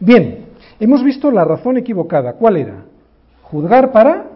Bien, 0.00 0.46
hemos 0.80 1.02
visto 1.04 1.30
la 1.30 1.44
razón 1.44 1.76
equivocada. 1.76 2.34
¿Cuál 2.34 2.56
era? 2.56 2.84
Juzgar 3.42 3.92
para 3.92 4.26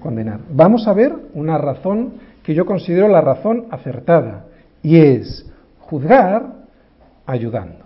condenar. 0.00 0.40
Vamos 0.50 0.86
a 0.86 0.92
ver 0.92 1.14
una 1.34 1.58
razón 1.58 2.12
que 2.42 2.54
yo 2.54 2.64
considero 2.64 3.08
la 3.08 3.20
razón 3.20 3.66
acertada, 3.70 4.44
y 4.80 4.98
es 4.98 5.50
juzgar 5.80 6.66
ayudando. 7.26 7.85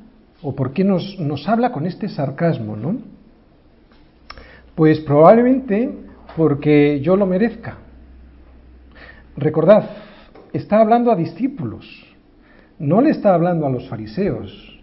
¿O 0.43 0.55
por 0.55 0.73
qué 0.73 0.83
nos, 0.83 1.19
nos 1.19 1.47
habla 1.47 1.71
con 1.71 1.85
este 1.85 2.09
sarcasmo, 2.09 2.75
no? 2.75 2.97
Pues 4.75 4.99
probablemente 5.01 5.91
porque 6.35 6.99
yo 7.01 7.15
lo 7.15 7.25
merezca. 7.25 7.77
Recordad, 9.37 9.89
está 10.53 10.79
hablando 10.79 11.11
a 11.11 11.15
discípulos, 11.15 11.85
no 12.79 13.01
le 13.01 13.11
está 13.11 13.33
hablando 13.33 13.65
a 13.65 13.69
los 13.69 13.87
fariseos. 13.87 14.79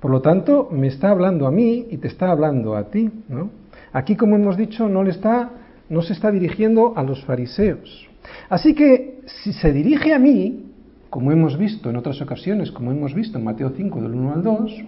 Por 0.00 0.10
lo 0.10 0.22
tanto, 0.22 0.68
me 0.70 0.86
está 0.86 1.10
hablando 1.10 1.46
a 1.46 1.50
mí 1.50 1.86
y 1.90 1.98
te 1.98 2.08
está 2.08 2.30
hablando 2.30 2.76
a 2.76 2.90
ti, 2.90 3.10
¿no? 3.28 3.50
Aquí, 3.92 4.16
como 4.16 4.36
hemos 4.36 4.56
dicho, 4.56 4.88
no 4.88 5.02
le 5.02 5.10
está, 5.10 5.50
no 5.88 6.00
se 6.00 6.12
está 6.12 6.30
dirigiendo 6.30 6.94
a 6.96 7.02
los 7.02 7.24
fariseos. 7.24 8.08
Así 8.48 8.74
que, 8.74 9.20
si 9.26 9.52
se 9.52 9.72
dirige 9.72 10.14
a 10.14 10.18
mí, 10.18 10.66
como 11.10 11.32
hemos 11.32 11.58
visto 11.58 11.90
en 11.90 11.96
otras 11.96 12.20
ocasiones, 12.22 12.70
como 12.70 12.92
hemos 12.92 13.14
visto 13.14 13.36
en 13.36 13.44
Mateo 13.44 13.72
5 13.76 14.00
del 14.00 14.14
1 14.14 14.32
al 14.32 14.42
2, 14.42 14.84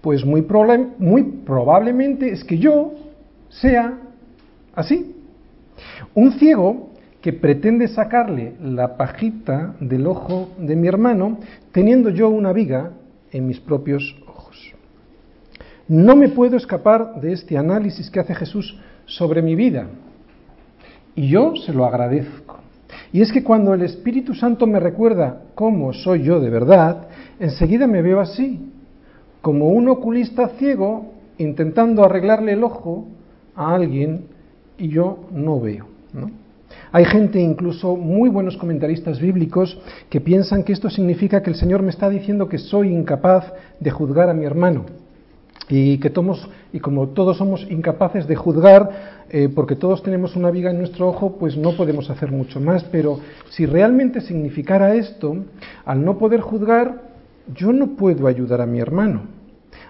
pues 0.00 0.24
muy, 0.24 0.46
muy 0.98 1.22
probablemente 1.44 2.30
es 2.30 2.44
que 2.44 2.58
yo 2.58 2.92
sea 3.48 3.98
así. 4.74 5.14
Un 6.14 6.32
ciego 6.32 6.90
que 7.20 7.32
pretende 7.32 7.88
sacarle 7.88 8.54
la 8.62 8.96
pajita 8.96 9.74
del 9.80 10.06
ojo 10.06 10.50
de 10.58 10.76
mi 10.76 10.86
hermano 10.86 11.38
teniendo 11.72 12.10
yo 12.10 12.28
una 12.28 12.52
viga 12.52 12.92
en 13.32 13.46
mis 13.46 13.60
propios 13.60 14.16
ojos. 14.26 14.72
No 15.88 16.14
me 16.14 16.28
puedo 16.28 16.56
escapar 16.56 17.20
de 17.20 17.32
este 17.32 17.58
análisis 17.58 18.10
que 18.10 18.20
hace 18.20 18.34
Jesús 18.34 18.78
sobre 19.06 19.42
mi 19.42 19.54
vida. 19.54 19.88
Y 21.14 21.28
yo 21.28 21.56
se 21.56 21.72
lo 21.72 21.84
agradezco. 21.84 22.58
Y 23.12 23.22
es 23.22 23.32
que 23.32 23.42
cuando 23.42 23.74
el 23.74 23.82
Espíritu 23.82 24.34
Santo 24.34 24.66
me 24.66 24.78
recuerda 24.78 25.42
cómo 25.54 25.92
soy 25.92 26.22
yo 26.22 26.40
de 26.40 26.50
verdad, 26.50 27.08
enseguida 27.40 27.86
me 27.86 28.02
veo 28.02 28.20
así 28.20 28.60
como 29.40 29.68
un 29.68 29.88
oculista 29.88 30.48
ciego 30.58 31.12
intentando 31.38 32.04
arreglarle 32.04 32.52
el 32.52 32.64
ojo 32.64 33.06
a 33.54 33.74
alguien 33.74 34.26
y 34.76 34.88
yo 34.88 35.26
no 35.32 35.60
veo. 35.60 35.86
Hay 36.92 37.04
gente, 37.04 37.40
incluso 37.40 37.96
muy 37.96 38.28
buenos 38.28 38.56
comentaristas 38.56 39.20
bíblicos, 39.20 39.78
que 40.08 40.20
piensan 40.20 40.64
que 40.64 40.72
esto 40.72 40.90
significa 40.90 41.42
que 41.42 41.50
el 41.50 41.56
Señor 41.56 41.82
me 41.82 41.90
está 41.90 42.08
diciendo 42.08 42.48
que 42.48 42.58
soy 42.58 42.88
incapaz 42.88 43.52
de 43.80 43.90
juzgar 43.90 44.28
a 44.28 44.34
mi 44.34 44.44
hermano. 44.44 44.84
y 45.70 45.98
que 45.98 46.08
todos, 46.08 46.48
y 46.72 46.80
como 46.80 47.08
todos 47.08 47.36
somos 47.36 47.66
incapaces 47.70 48.26
de 48.26 48.36
juzgar, 48.36 49.26
eh, 49.28 49.50
porque 49.54 49.76
todos 49.76 50.02
tenemos 50.02 50.34
una 50.34 50.50
viga 50.50 50.70
en 50.70 50.78
nuestro 50.78 51.08
ojo, 51.08 51.36
pues 51.38 51.58
no 51.58 51.76
podemos 51.76 52.08
hacer 52.08 52.32
mucho 52.32 52.58
más. 52.58 52.84
Pero 52.84 53.20
si 53.50 53.66
realmente 53.66 54.22
significara 54.22 54.94
esto, 54.94 55.36
al 55.84 56.02
no 56.02 56.16
poder 56.16 56.40
juzgar, 56.40 57.07
yo 57.54 57.72
no 57.72 57.96
puedo 57.96 58.26
ayudar 58.26 58.60
a 58.60 58.66
mi 58.66 58.80
hermano. 58.80 59.38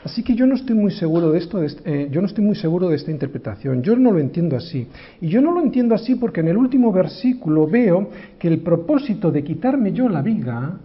Así 0.04 0.22
que 0.22 0.34
yo 0.34 0.46
no 0.46 0.54
estoy 0.54 0.76
muy 0.76 0.92
seguro 0.92 1.32
de 1.32 1.38
esto, 1.38 1.60
eh, 1.62 2.08
yo 2.10 2.20
no 2.20 2.28
estoy 2.28 2.44
muy 2.44 2.54
seguro 2.54 2.88
de 2.88 2.96
esta 2.96 3.10
interpretación. 3.10 3.82
Yo 3.82 3.96
no 3.96 4.12
lo 4.12 4.18
entiendo 4.18 4.56
así. 4.56 4.86
Y 5.20 5.28
yo 5.28 5.40
no 5.40 5.52
lo 5.52 5.60
entiendo 5.60 5.94
así 5.94 6.14
porque 6.14 6.40
en 6.40 6.48
el 6.48 6.56
último 6.56 6.92
versículo 6.92 7.66
veo 7.66 8.08
que 8.38 8.48
el 8.48 8.60
propósito 8.60 9.30
de 9.30 9.42
quitarme 9.42 9.92
yo 9.92 10.08
la 10.08 10.22
viga 10.22 10.78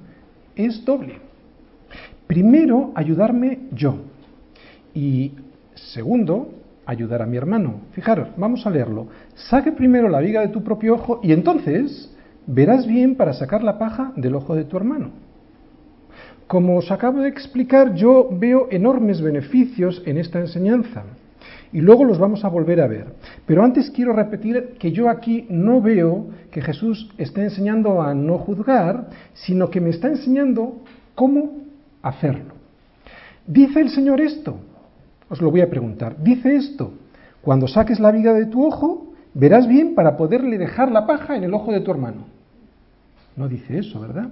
es 0.55 0.83
doble. 0.83 1.17
Primero, 2.27 2.91
ayudarme 2.95 3.59
yo. 3.71 3.97
Y 4.93 5.31
segundo, 5.75 6.49
ayudar 6.86 7.21
a 7.21 7.25
mi 7.25 7.38
hermano. 7.38 7.81
Fijaros, 7.91 8.29
vamos 8.38 8.65
a 8.65 8.69
leerlo. 8.69 9.07
Saque 9.36 9.71
primero 9.71 10.09
la 10.09 10.19
viga 10.19 10.41
de 10.41 10.47
tu 10.47 10.63
propio 10.63 10.95
ojo 10.95 11.19
y 11.23 11.31
entonces 11.31 12.13
verás 12.47 12.88
bien 12.88 13.15
para 13.15 13.33
sacar 13.33 13.63
la 13.63 13.77
paja 13.77 14.12
del 14.15 14.36
ojo 14.36 14.55
de 14.55 14.65
tu 14.65 14.77
hermano. 14.77 15.12
Como 16.53 16.77
os 16.77 16.91
acabo 16.91 17.25
de 17.25 17.29
explicar, 17.33 17.95
yo 17.95 18.29
veo 18.29 18.67
enormes 18.69 19.25
beneficios 19.25 20.03
en 20.05 20.19
esta 20.19 20.37
enseñanza 20.37 21.01
y 21.71 21.81
luego 21.81 22.05
los 22.05 22.19
vamos 22.19 22.45
a 22.45 22.47
volver 22.47 22.79
a 22.79 22.85
ver. 22.85 23.07
Pero 23.47 23.63
antes 23.63 23.89
quiero 23.89 24.13
repetir 24.13 24.77
que 24.77 24.91
yo 24.91 25.09
aquí 25.09 25.47
no 25.49 25.81
veo 25.81 26.27
que 26.51 26.61
Jesús 26.61 27.09
esté 27.17 27.41
enseñando 27.41 28.03
a 28.03 28.13
no 28.13 28.37
juzgar, 28.37 29.09
sino 29.33 29.71
que 29.71 29.81
me 29.81 29.89
está 29.89 30.09
enseñando 30.09 30.83
cómo 31.15 31.63
hacerlo. 32.03 32.53
¿Dice 33.47 33.81
el 33.81 33.89
Señor 33.89 34.21
esto? 34.21 34.59
Os 35.29 35.41
lo 35.41 35.49
voy 35.49 35.61
a 35.61 35.71
preguntar. 35.71 36.21
¿Dice 36.21 36.55
esto? 36.55 36.93
Cuando 37.41 37.67
saques 37.67 37.99
la 37.99 38.11
viga 38.11 38.31
de 38.31 38.45
tu 38.45 38.63
ojo, 38.63 39.15
verás 39.33 39.67
bien 39.67 39.95
para 39.95 40.17
poderle 40.17 40.59
dejar 40.59 40.91
la 40.91 41.07
paja 41.07 41.35
en 41.35 41.45
el 41.45 41.53
ojo 41.55 41.71
de 41.71 41.79
tu 41.79 41.89
hermano. 41.89 42.25
No 43.35 43.47
dice 43.47 43.79
eso, 43.79 43.99
¿verdad? 43.99 44.29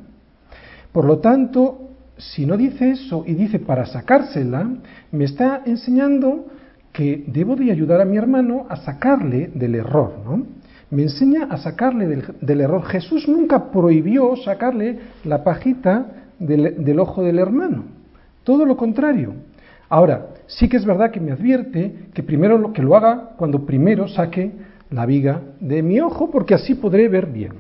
Por 0.92 1.06
lo 1.06 1.18
tanto, 1.18 1.88
si 2.22 2.46
no 2.46 2.56
dice 2.56 2.92
eso 2.92 3.24
y 3.26 3.34
dice 3.34 3.58
para 3.58 3.86
sacársela, 3.86 4.70
me 5.12 5.26
está 5.26 5.64
enseñando 5.66 6.46
que 6.94 7.24
debo 7.28 7.56
de 7.56 7.72
ayudar 7.72 8.00
a 8.00 8.06
mi 8.06 8.18
hermano 8.18 8.68
a 8.70 8.76
sacarle 8.76 9.50
del 9.56 9.76
error, 9.76 10.14
¿no? 10.24 10.44
Me 10.92 11.04
enseña 11.04 11.46
a 11.50 11.58
sacarle 11.58 12.06
del, 12.42 12.62
error. 12.62 12.84
Jesús 12.84 13.28
nunca 13.28 13.72
prohibió 13.72 14.36
sacarle 14.36 15.00
la 15.24 15.44
pajita 15.44 16.06
del, 16.38 16.84
del 16.84 17.00
ojo 17.00 17.24
del 17.24 17.40
hermano. 17.40 17.86
Todo 18.44 18.66
lo 18.66 18.76
contrario. 18.76 19.34
Ahora, 19.88 20.28
sí 20.48 20.68
que 20.68 20.78
es 20.78 20.86
verdad 20.86 21.10
que 21.12 21.22
me 21.22 21.32
advierte 21.32 22.10
que 22.14 22.24
primero 22.24 22.58
lo 22.58 22.74
que 22.74 22.84
lo 22.84 22.96
haga 22.98 23.32
cuando 23.38 23.66
primero 23.66 24.10
saque 24.10 24.52
la 24.90 25.06
viga 25.06 25.42
de 25.62 25.82
mi 25.82 26.02
ojo, 26.02 26.30
porque 26.30 26.56
así 26.56 26.76
podré 26.76 27.08
ver 27.08 27.28
bien. 27.28 27.54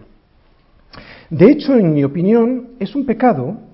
De 1.29 1.49
hecho, 1.49 1.77
en 1.77 1.93
mi 1.93 2.03
opinión, 2.03 2.71
es 2.79 2.93
un 2.93 3.05
pecado 3.05 3.70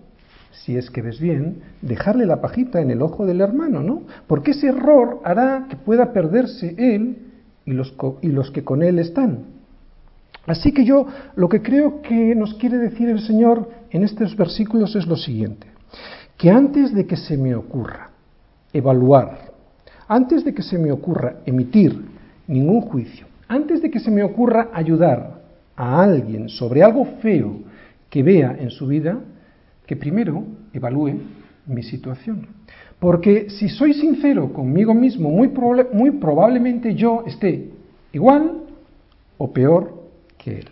si 0.64 0.78
es 0.78 0.90
que 0.90 1.02
ves 1.02 1.20
bien, 1.20 1.62
dejarle 1.82 2.26
la 2.26 2.42
pajita 2.42 2.82
en 2.82 2.92
el 2.92 3.02
ojo 3.02 3.26
del 3.26 3.42
hermano, 3.42 3.84
¿no? 3.84 4.04
Porque 4.28 4.52
ese 4.52 4.68
error 4.68 5.22
hará 5.24 5.68
que 5.70 5.76
pueda 5.76 6.12
perderse 6.14 6.76
él 6.78 7.18
y 7.66 7.72
los, 7.72 7.96
y 8.22 8.28
los 8.28 8.52
que 8.52 8.64
con 8.64 8.82
él 8.82 9.00
están. 9.00 9.46
Así 10.46 10.72
que 10.72 10.86
yo 10.86 11.08
lo 11.36 11.50
que 11.50 11.62
creo 11.62 12.02
que 12.02 12.34
nos 12.34 12.54
quiere 12.56 12.78
decir 12.78 13.10
el 13.10 13.20
Señor 13.20 13.70
en 13.90 14.04
estos 14.04 14.36
versículos 14.36 14.96
es 14.96 15.06
lo 15.06 15.18
siguiente, 15.18 15.68
que 16.38 16.50
antes 16.50 16.94
de 16.94 17.06
que 17.06 17.18
se 17.18 17.38
me 17.38 17.54
ocurra 17.54 18.12
evaluar, 18.72 19.52
antes 20.08 20.46
de 20.46 20.54
que 20.54 20.64
se 20.64 20.78
me 20.78 20.92
ocurra 20.92 21.38
emitir 21.46 22.02
ningún 22.48 22.82
juicio, 22.82 23.28
antes 23.48 23.82
de 23.82 23.92
que 23.92 24.00
se 24.00 24.12
me 24.12 24.24
ocurra 24.24 24.70
ayudar 24.74 25.42
a 25.76 26.02
alguien 26.02 26.50
sobre 26.50 26.82
algo 26.82 27.06
feo 27.22 27.60
que 28.10 28.24
vea 28.24 28.56
en 28.58 28.70
su 28.70 28.88
vida, 28.88 29.20
que 29.88 29.96
primero 29.96 30.44
evalúe 30.74 31.14
mi 31.66 31.82
situación. 31.82 32.48
Porque 33.00 33.50
si 33.50 33.70
soy 33.70 33.94
sincero 33.94 34.52
conmigo 34.54 34.94
mismo, 34.94 35.30
muy, 35.30 35.52
muy 35.94 36.12
probablemente 36.12 36.94
yo 36.94 37.24
esté 37.26 37.72
igual 38.12 38.64
o 39.38 39.52
peor 39.52 39.94
que 40.38 40.60
él. 40.60 40.68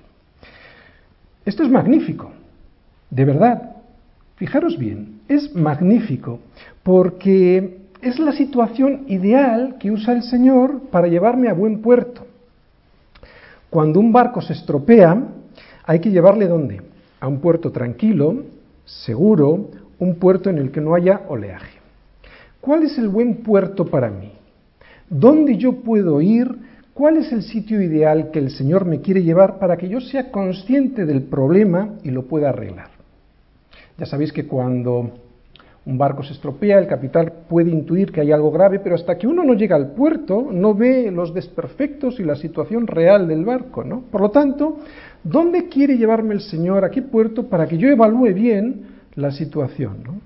Esto 1.46 1.64
es 1.64 1.70
magnífico, 1.70 2.32
de 3.10 3.26
verdad. 3.26 3.76
Fijaros 4.36 4.78
bien, 4.78 5.22
es 5.28 5.56
magnífico 5.56 6.40
porque 6.84 7.78
es 8.02 8.20
la 8.20 8.34
situación 8.34 9.06
ideal 9.08 9.78
que 9.80 9.92
usa 9.92 10.14
el 10.14 10.24
Señor 10.24 10.82
para 10.92 11.08
llevarme 11.08 11.48
a 11.48 11.54
buen 11.54 11.82
puerto. 11.82 12.26
Cuando 13.70 14.00
un 14.00 14.12
barco 14.12 14.42
se 14.42 14.54
estropea, 14.54 15.22
hay 15.86 16.00
que 16.00 16.12
llevarle 16.12 16.48
dónde? 16.48 16.82
A 17.20 17.28
un 17.28 17.40
puerto 17.40 17.72
tranquilo, 17.72 18.44
seguro, 18.86 19.72
un 20.00 20.16
puerto 20.16 20.50
en 20.50 20.58
el 20.58 20.72
que 20.72 20.82
no 20.82 20.96
haya 20.96 21.22
oleaje. 21.28 21.80
¿Cuál 22.62 22.84
es 22.84 22.98
el 22.98 23.10
buen 23.10 23.38
puerto 23.38 23.86
para 23.86 24.10
mí? 24.10 24.32
¿Dónde 25.10 25.58
yo 25.58 25.74
puedo 25.82 26.22
ir? 26.22 26.48
¿Cuál 26.94 27.18
es 27.18 27.32
el 27.32 27.44
sitio 27.44 27.82
ideal 27.82 28.32
que 28.32 28.40
el 28.40 28.50
Señor 28.52 28.86
me 28.86 29.02
quiere 29.02 29.24
llevar 29.24 29.60
para 29.60 29.78
que 29.78 29.90
yo 29.90 30.00
sea 30.00 30.32
consciente 30.32 31.06
del 31.06 31.24
problema 31.24 31.96
y 32.04 32.12
lo 32.12 32.24
pueda 32.24 32.50
arreglar? 32.50 32.88
Ya 33.98 34.06
sabéis 34.06 34.32
que 34.32 34.48
cuando 34.48 35.12
un 35.86 35.98
barco 35.98 36.24
se 36.24 36.34
estropea, 36.34 36.80
el 36.80 36.88
capitán 36.88 37.32
puede 37.48 37.70
intuir 37.70 38.12
que 38.12 38.22
hay 38.22 38.32
algo 38.32 38.52
grave, 38.52 38.80
pero 38.80 38.96
hasta 38.96 39.18
que 39.18 39.28
uno 39.28 39.44
no 39.44 39.54
llega 39.54 39.76
al 39.76 39.92
puerto 39.92 40.48
no 40.52 40.74
ve 40.74 41.12
los 41.12 41.34
desperfectos 41.34 42.20
y 42.20 42.24
la 42.24 42.36
situación 42.36 42.88
real 42.88 43.28
del 43.28 43.46
barco, 43.46 43.84
¿no? 43.84 44.02
Por 44.12 44.22
lo 44.22 44.32
tanto, 44.32 44.80
¿dónde 45.26 45.68
quiere 45.68 45.98
llevarme 45.98 46.34
el 46.34 46.42
Señor? 46.42 46.86
¿A 46.86 46.92
qué 46.92 47.02
puerto? 47.02 47.50
Para 47.50 47.68
que 47.68 47.78
yo 47.78 47.90
evalúe 47.90 48.34
bien 48.34 48.86
la 49.16 49.32
situación. 49.32 50.22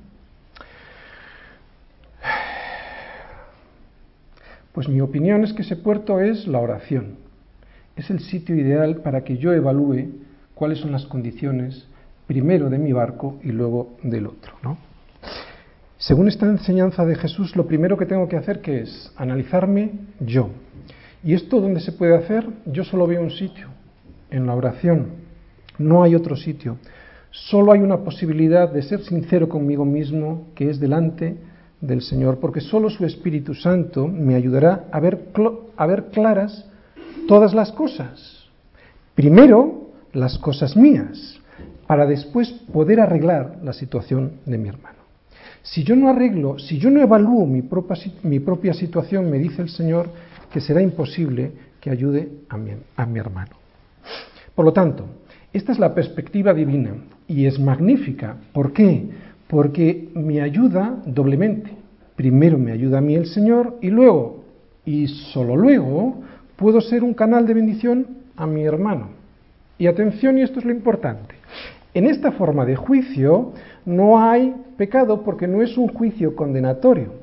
Pues 4.74 4.88
mi 4.88 5.02
opinión 5.02 5.44
es 5.44 5.54
que 5.54 5.64
ese 5.64 5.76
puerto 5.76 6.20
es 6.20 6.48
la 6.48 6.60
oración. 6.60 7.16
Es 7.96 8.10
el 8.10 8.20
sitio 8.20 8.56
ideal 8.56 8.98
para 8.98 9.24
que 9.24 9.38
yo 9.38 9.52
evalúe 9.52 10.10
cuáles 10.54 10.80
son 10.80 10.92
las 10.92 11.06
condiciones 11.06 11.88
primero 12.28 12.70
de 12.70 12.78
mi 12.78 12.94
barco 12.94 13.40
y 13.44 13.52
luego 13.52 13.98
del 14.04 14.28
otro, 14.28 14.54
¿no? 14.62 14.78
Según 15.98 16.28
esta 16.30 16.46
enseñanza 16.46 17.06
de 17.06 17.16
Jesús, 17.16 17.56
lo 17.56 17.66
primero 17.66 17.98
que 17.98 18.06
tengo 18.06 18.30
que 18.30 18.38
hacer 18.38 18.62
que 18.62 18.82
es 18.82 19.12
analizarme 19.18 19.92
yo. 20.20 20.50
¿Y 21.24 21.34
esto 21.34 21.60
dónde 21.60 21.82
se 21.82 21.92
puede 21.92 22.16
hacer? 22.16 22.48
Yo 22.66 22.86
solo 22.86 23.06
veo 23.06 23.22
un 23.22 23.32
sitio, 23.32 23.68
en 24.32 24.46
la 24.46 24.56
oración. 24.56 25.08
No 25.78 26.04
hay 26.04 26.15
otro 26.15 26.36
sitio. 26.36 26.78
Solo 27.32 27.72
hay 27.72 27.82
una 27.82 27.98
posibilidad 27.98 28.72
de 28.72 28.82
ser 28.82 29.02
sincero 29.02 29.48
conmigo 29.48 29.86
mismo, 29.86 30.48
que 30.56 30.70
es 30.70 30.80
delante 30.80 31.38
del 31.80 32.02
Señor, 32.02 32.39
porque 32.39 32.62
solo 32.62 32.89
su 32.89 33.06
Espíritu 33.06 33.54
Santo 33.54 34.08
me 34.08 34.36
ayudará 34.36 34.86
a 34.92 35.00
ver, 35.00 35.30
a 35.78 35.86
ver 35.86 36.06
claras 36.12 36.65
todas 37.28 37.54
las 37.54 37.72
cosas. 37.72 38.46
Primero, 39.15 39.89
las 40.13 40.38
cosas 40.39 40.76
mías, 40.76 41.39
para 41.88 42.06
después 42.06 42.50
poder 42.74 43.00
arreglar 43.00 43.60
la 43.63 43.74
situación 43.74 44.34
de 44.46 44.58
mi 44.58 44.70
hermano. 44.70 45.00
Si 45.62 45.84
yo 45.84 45.96
no 45.96 46.10
arreglo, 46.10 46.58
si 46.58 46.80
yo 46.80 46.89
no 46.89 47.02
evalúo 47.02 47.46
mi 47.46 47.62
propia, 47.62 47.98
mi 48.24 48.39
propia 48.39 48.74
situación, 48.74 49.30
me 49.30 49.38
dice 49.38 49.62
el 49.62 49.70
Señor 49.70 50.10
que 50.52 50.62
será 50.62 50.82
imposible 50.82 51.52
que 51.80 51.89
ayude 51.89 52.30
a 52.50 52.58
mi, 52.58 52.72
a 52.96 53.06
mi 53.06 53.20
hermano. 53.20 53.59
Por 54.56 54.66
lo 54.66 54.74
tanto, 54.74 55.06
esta 55.54 55.72
es 55.72 55.80
la 55.80 55.96
perspectiva 55.96 56.54
divina 56.54 56.92
y 57.28 57.46
es 57.46 57.60
magnífica. 57.60 58.38
¿Por 58.54 58.74
qué? 58.74 59.10
Porque 59.48 60.10
me 60.14 60.42
ayuda 60.42 61.02
doblemente. 61.06 61.72
Primero 62.16 62.58
me 62.58 62.71
ayuda 62.71 62.98
a 62.98 63.02
mí 63.02 63.15
el 63.15 63.26
Señor 63.26 63.78
y 63.82 63.90
luego, 63.90 64.44
y 64.86 65.08
solo 65.08 65.56
luego, 65.56 66.21
puedo 66.56 66.82
ser 66.82 67.04
un 67.04 67.13
canal 67.13 67.48
de 67.48 67.54
bendición 67.54 68.06
a 68.36 68.46
mi 68.46 68.63
hermano. 68.63 69.10
Y 69.78 69.88
atención, 69.88 70.38
y 70.38 70.42
esto 70.42 70.60
es 70.60 70.65
lo 70.65 70.71
importante. 70.71 71.36
En 71.94 72.06
esta 72.06 72.32
forma 72.34 72.65
de 72.65 72.76
juicio 72.76 73.54
no 73.86 74.21
hay 74.21 74.54
pecado 74.78 75.23
porque 75.23 75.48
no 75.48 75.62
es 75.62 75.78
un 75.78 75.88
juicio 75.88 76.36
condenatorio. 76.36 77.13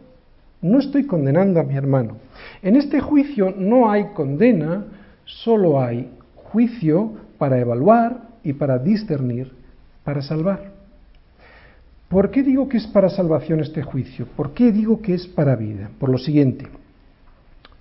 No 0.62 0.78
estoy 0.78 1.04
condenando 1.04 1.60
a 1.60 1.64
mi 1.64 1.76
hermano. 1.76 2.16
En 2.62 2.76
este 2.76 3.00
juicio 3.00 3.54
no 3.56 3.90
hay 3.90 4.06
condena, 4.14 4.84
solo 5.24 5.80
hay 5.80 6.10
juicio 6.50 7.12
para 7.38 7.58
evaluar 7.58 8.28
y 8.42 8.52
para 8.52 8.78
discernir, 8.78 9.52
para 10.04 10.22
salvar. 10.22 10.72
¿Por 12.08 12.30
qué 12.30 12.42
digo 12.42 12.68
que 12.68 12.76
es 12.76 12.86
para 12.86 13.08
salvación 13.08 13.60
este 13.60 13.82
juicio? 13.82 14.26
¿Por 14.36 14.52
qué 14.52 14.70
digo 14.70 15.02
que 15.02 15.14
es 15.14 15.26
para 15.26 15.56
vida? 15.56 15.90
Por 15.98 16.08
lo 16.08 16.18
siguiente. 16.18 16.68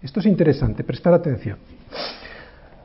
Esto 0.01 0.19
es 0.19 0.25
interesante, 0.25 0.83
prestar 0.83 1.13
atención. 1.13 1.57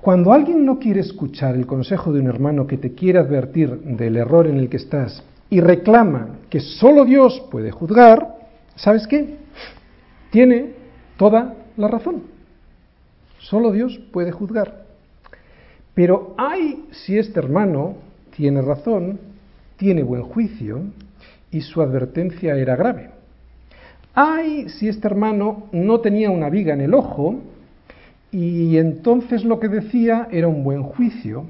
Cuando 0.00 0.32
alguien 0.32 0.64
no 0.64 0.78
quiere 0.78 1.00
escuchar 1.00 1.54
el 1.54 1.66
consejo 1.66 2.12
de 2.12 2.20
un 2.20 2.28
hermano 2.28 2.66
que 2.66 2.78
te 2.78 2.92
quiere 2.92 3.18
advertir 3.18 3.70
del 3.70 4.16
error 4.16 4.46
en 4.46 4.56
el 4.56 4.68
que 4.68 4.78
estás 4.78 5.22
y 5.50 5.60
reclama 5.60 6.38
que 6.48 6.60
solo 6.60 7.04
Dios 7.04 7.42
puede 7.50 7.70
juzgar, 7.70 8.36
¿sabes 8.76 9.06
qué? 9.06 9.40
tiene 10.30 10.74
toda 11.16 11.54
la 11.76 11.88
razón. 11.88 12.22
Solo 13.38 13.72
Dios 13.72 14.00
puede 14.12 14.32
juzgar. 14.32 14.84
Pero 16.00 16.32
hay 16.38 16.86
si 16.92 17.18
este 17.18 17.38
hermano 17.40 17.96
tiene 18.34 18.62
razón, 18.62 19.20
tiene 19.76 20.02
buen 20.02 20.22
juicio 20.22 20.80
y 21.50 21.60
su 21.60 21.82
advertencia 21.82 22.56
era 22.56 22.74
grave. 22.74 23.10
Ay, 24.14 24.70
si 24.70 24.88
este 24.88 25.06
hermano 25.06 25.64
no 25.72 26.00
tenía 26.00 26.30
una 26.30 26.48
viga 26.48 26.72
en 26.72 26.80
el 26.80 26.94
ojo 26.94 27.40
y 28.30 28.78
entonces 28.78 29.44
lo 29.44 29.60
que 29.60 29.68
decía 29.68 30.26
era 30.30 30.48
un 30.48 30.64
buen 30.64 30.84
juicio. 30.84 31.44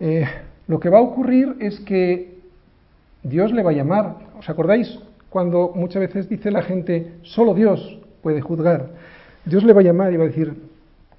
Eh, 0.00 0.24
lo 0.66 0.80
que 0.80 0.88
va 0.88 0.96
a 0.96 1.02
ocurrir 1.02 1.56
es 1.60 1.78
que 1.80 2.38
Dios 3.22 3.52
le 3.52 3.62
va 3.62 3.72
a 3.72 3.74
llamar. 3.74 4.16
¿Os 4.38 4.48
acordáis 4.48 4.98
cuando 5.28 5.72
muchas 5.74 6.00
veces 6.00 6.26
dice 6.26 6.50
la 6.50 6.62
gente, 6.62 7.12
solo 7.20 7.52
Dios 7.52 7.98
puede 8.22 8.40
juzgar? 8.40 8.86
Dios 9.44 9.62
le 9.62 9.74
va 9.74 9.82
a 9.82 9.84
llamar 9.84 10.14
y 10.14 10.16
va 10.16 10.24
a 10.24 10.28
decir, 10.28 10.54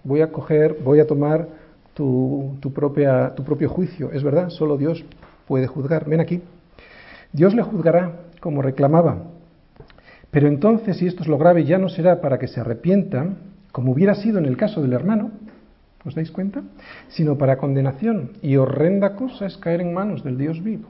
voy 0.03 0.21
a 0.21 0.31
coger, 0.31 0.79
voy 0.83 0.99
a 0.99 1.05
tomar 1.05 1.58
tu, 1.99 2.55
tu, 2.61 2.71
propia, 2.71 3.33
tu 3.35 3.43
propio 3.43 3.67
juicio. 3.67 4.09
Es 4.13 4.23
verdad, 4.23 4.47
solo 4.51 4.77
Dios 4.77 5.03
puede 5.45 5.67
juzgar. 5.67 6.07
Ven 6.07 6.21
aquí. 6.21 6.41
Dios 7.33 7.53
le 7.53 7.61
juzgará 7.61 8.21
como 8.39 8.61
reclamaba. 8.61 9.25
Pero 10.31 10.47
entonces, 10.47 10.95
si 10.95 11.07
esto 11.07 11.23
es 11.23 11.27
lo 11.27 11.37
grave, 11.37 11.65
ya 11.65 11.77
no 11.77 11.89
será 11.89 12.21
para 12.21 12.39
que 12.39 12.47
se 12.47 12.61
arrepienta, 12.61 13.27
como 13.73 13.91
hubiera 13.91 14.15
sido 14.15 14.39
en 14.39 14.45
el 14.45 14.55
caso 14.55 14.81
del 14.81 14.93
hermano, 14.93 15.31
¿os 16.05 16.15
dais 16.15 16.31
cuenta? 16.31 16.61
Sino 17.09 17.37
para 17.37 17.57
condenación. 17.57 18.31
Y 18.41 18.55
horrenda 18.55 19.17
cosa 19.17 19.45
es 19.45 19.57
caer 19.57 19.81
en 19.81 19.93
manos 19.93 20.23
del 20.23 20.37
Dios 20.37 20.63
vivo. 20.63 20.87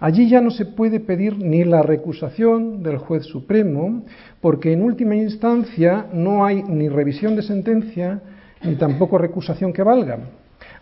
Allí 0.00 0.28
ya 0.28 0.42
no 0.42 0.50
se 0.50 0.66
puede 0.66 1.00
pedir 1.00 1.38
ni 1.38 1.64
la 1.64 1.80
recusación 1.80 2.82
del 2.82 2.98
juez 2.98 3.24
supremo, 3.24 4.02
porque 4.42 4.74
en 4.74 4.82
última 4.82 5.16
instancia 5.16 6.08
no 6.12 6.44
hay 6.44 6.62
ni 6.62 6.90
revisión 6.90 7.36
de 7.36 7.42
sentencia, 7.42 8.20
ni 8.62 8.74
tampoco 8.74 9.16
recusación 9.16 9.72
que 9.72 9.82
valga. 9.82 10.18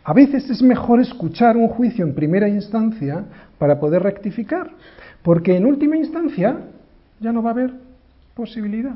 A 0.05 0.13
veces 0.13 0.49
es 0.49 0.63
mejor 0.63 1.01
escuchar 1.01 1.57
un 1.57 1.69
juicio 1.69 2.05
en 2.05 2.15
primera 2.15 2.49
instancia 2.49 3.25
para 3.59 3.79
poder 3.79 4.03
rectificar, 4.03 4.71
porque 5.23 5.57
en 5.57 5.67
última 5.67 5.97
instancia 5.97 6.57
ya 7.21 7.33
no 7.33 7.43
va 7.43 7.51
a 7.51 7.53
haber 7.53 7.73
posibilidad. 8.35 8.95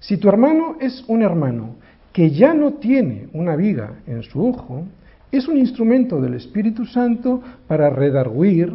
Si 0.00 0.16
tu 0.16 0.28
hermano 0.28 0.76
es 0.80 1.04
un 1.08 1.22
hermano 1.22 1.76
que 2.12 2.30
ya 2.30 2.54
no 2.54 2.74
tiene 2.74 3.28
una 3.32 3.56
viga 3.56 3.96
en 4.06 4.22
su 4.22 4.46
ojo, 4.46 4.84
es 5.30 5.46
un 5.46 5.58
instrumento 5.58 6.20
del 6.20 6.34
Espíritu 6.34 6.86
Santo 6.86 7.42
para 7.66 7.90
redarguir, 7.90 8.74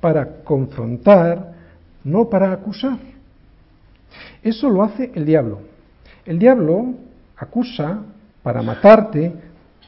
para 0.00 0.42
confrontar, 0.44 1.54
no 2.04 2.28
para 2.28 2.52
acusar. 2.52 2.98
Eso 4.42 4.70
lo 4.70 4.84
hace 4.84 5.10
el 5.14 5.26
diablo. 5.26 5.60
El 6.24 6.38
diablo 6.38 6.94
acusa 7.36 7.98
para 8.42 8.62
matarte, 8.62 9.32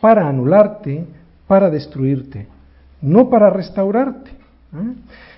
para 0.00 0.28
anularte, 0.28 1.04
para 1.46 1.70
destruirte, 1.70 2.46
no 3.02 3.28
para 3.28 3.50
restaurarte. 3.50 4.30
¿eh? 4.30 4.94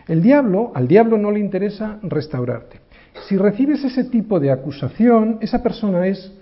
El 0.08 0.22
diablo, 0.22 0.72
al 0.74 0.88
diablo 0.88 1.18
no 1.18 1.30
le 1.30 1.40
interesa 1.40 1.98
restaurarte. 2.02 2.80
Si 3.28 3.36
recibes 3.36 3.84
ese 3.84 4.04
tipo 4.04 4.40
de 4.40 4.50
acusación, 4.50 5.38
esa 5.40 5.62
persona 5.62 6.06
es 6.06 6.32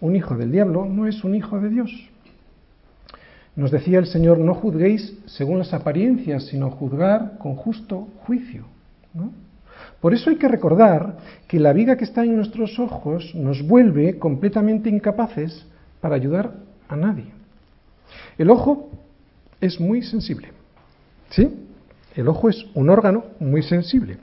un 0.00 0.16
hijo 0.16 0.36
del 0.36 0.52
diablo, 0.52 0.86
no 0.86 1.06
es 1.06 1.24
un 1.24 1.34
hijo 1.34 1.60
de 1.60 1.68
Dios. 1.68 2.08
Nos 3.56 3.70
decía 3.70 3.98
el 3.98 4.06
Señor, 4.06 4.38
no 4.38 4.54
juzguéis 4.54 5.18
según 5.26 5.58
las 5.58 5.74
apariencias, 5.74 6.46
sino 6.46 6.70
juzgar 6.70 7.38
con 7.38 7.56
justo 7.56 8.08
juicio. 8.24 8.64
Por 10.00 10.14
eso 10.14 10.30
hay 10.30 10.36
que 10.36 10.48
recordar 10.48 11.16
que 11.48 11.58
la 11.58 11.72
viga 11.72 11.96
que 11.96 12.04
está 12.04 12.24
en 12.24 12.36
nuestros 12.36 12.78
ojos 12.78 13.34
nos 13.34 13.66
vuelve 13.66 14.18
completamente 14.18 14.88
incapaces 14.88 15.66
para 16.00 16.14
ayudar 16.14 16.52
a 16.88 16.96
nadie. 16.96 17.37
El 18.36 18.50
ojo 18.50 18.90
es 19.60 19.80
muy 19.80 20.02
sensible. 20.02 20.48
¿Sí? 21.30 21.48
El 22.14 22.28
ojo 22.28 22.48
es 22.48 22.66
un 22.74 22.90
órgano 22.90 23.24
muy 23.38 23.62
sensible. 23.62 24.18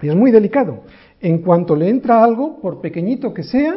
Y 0.00 0.08
es 0.08 0.14
muy 0.14 0.30
delicado. 0.30 0.84
En 1.20 1.38
cuanto 1.38 1.76
le 1.76 1.88
entra 1.88 2.24
algo, 2.24 2.60
por 2.60 2.80
pequeñito 2.80 3.34
que 3.34 3.42
sea, 3.42 3.76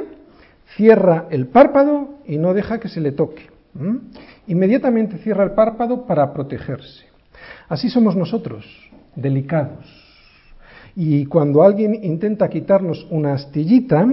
cierra 0.75 1.27
el 1.29 1.47
párpado 1.47 2.19
y 2.25 2.37
no 2.37 2.53
deja 2.53 2.79
que 2.79 2.87
se 2.87 3.01
le 3.01 3.11
toque. 3.11 3.47
Inmediatamente 4.47 5.17
cierra 5.17 5.43
el 5.43 5.51
párpado 5.51 6.05
para 6.05 6.31
protegerse. 6.33 7.05
Así 7.67 7.89
somos 7.89 8.15
nosotros, 8.15 8.65
delicados. 9.15 9.85
Y 10.95 11.25
cuando 11.25 11.63
alguien 11.63 11.95
intenta 12.03 12.49
quitarnos 12.49 13.07
una 13.09 13.33
astillita, 13.33 14.07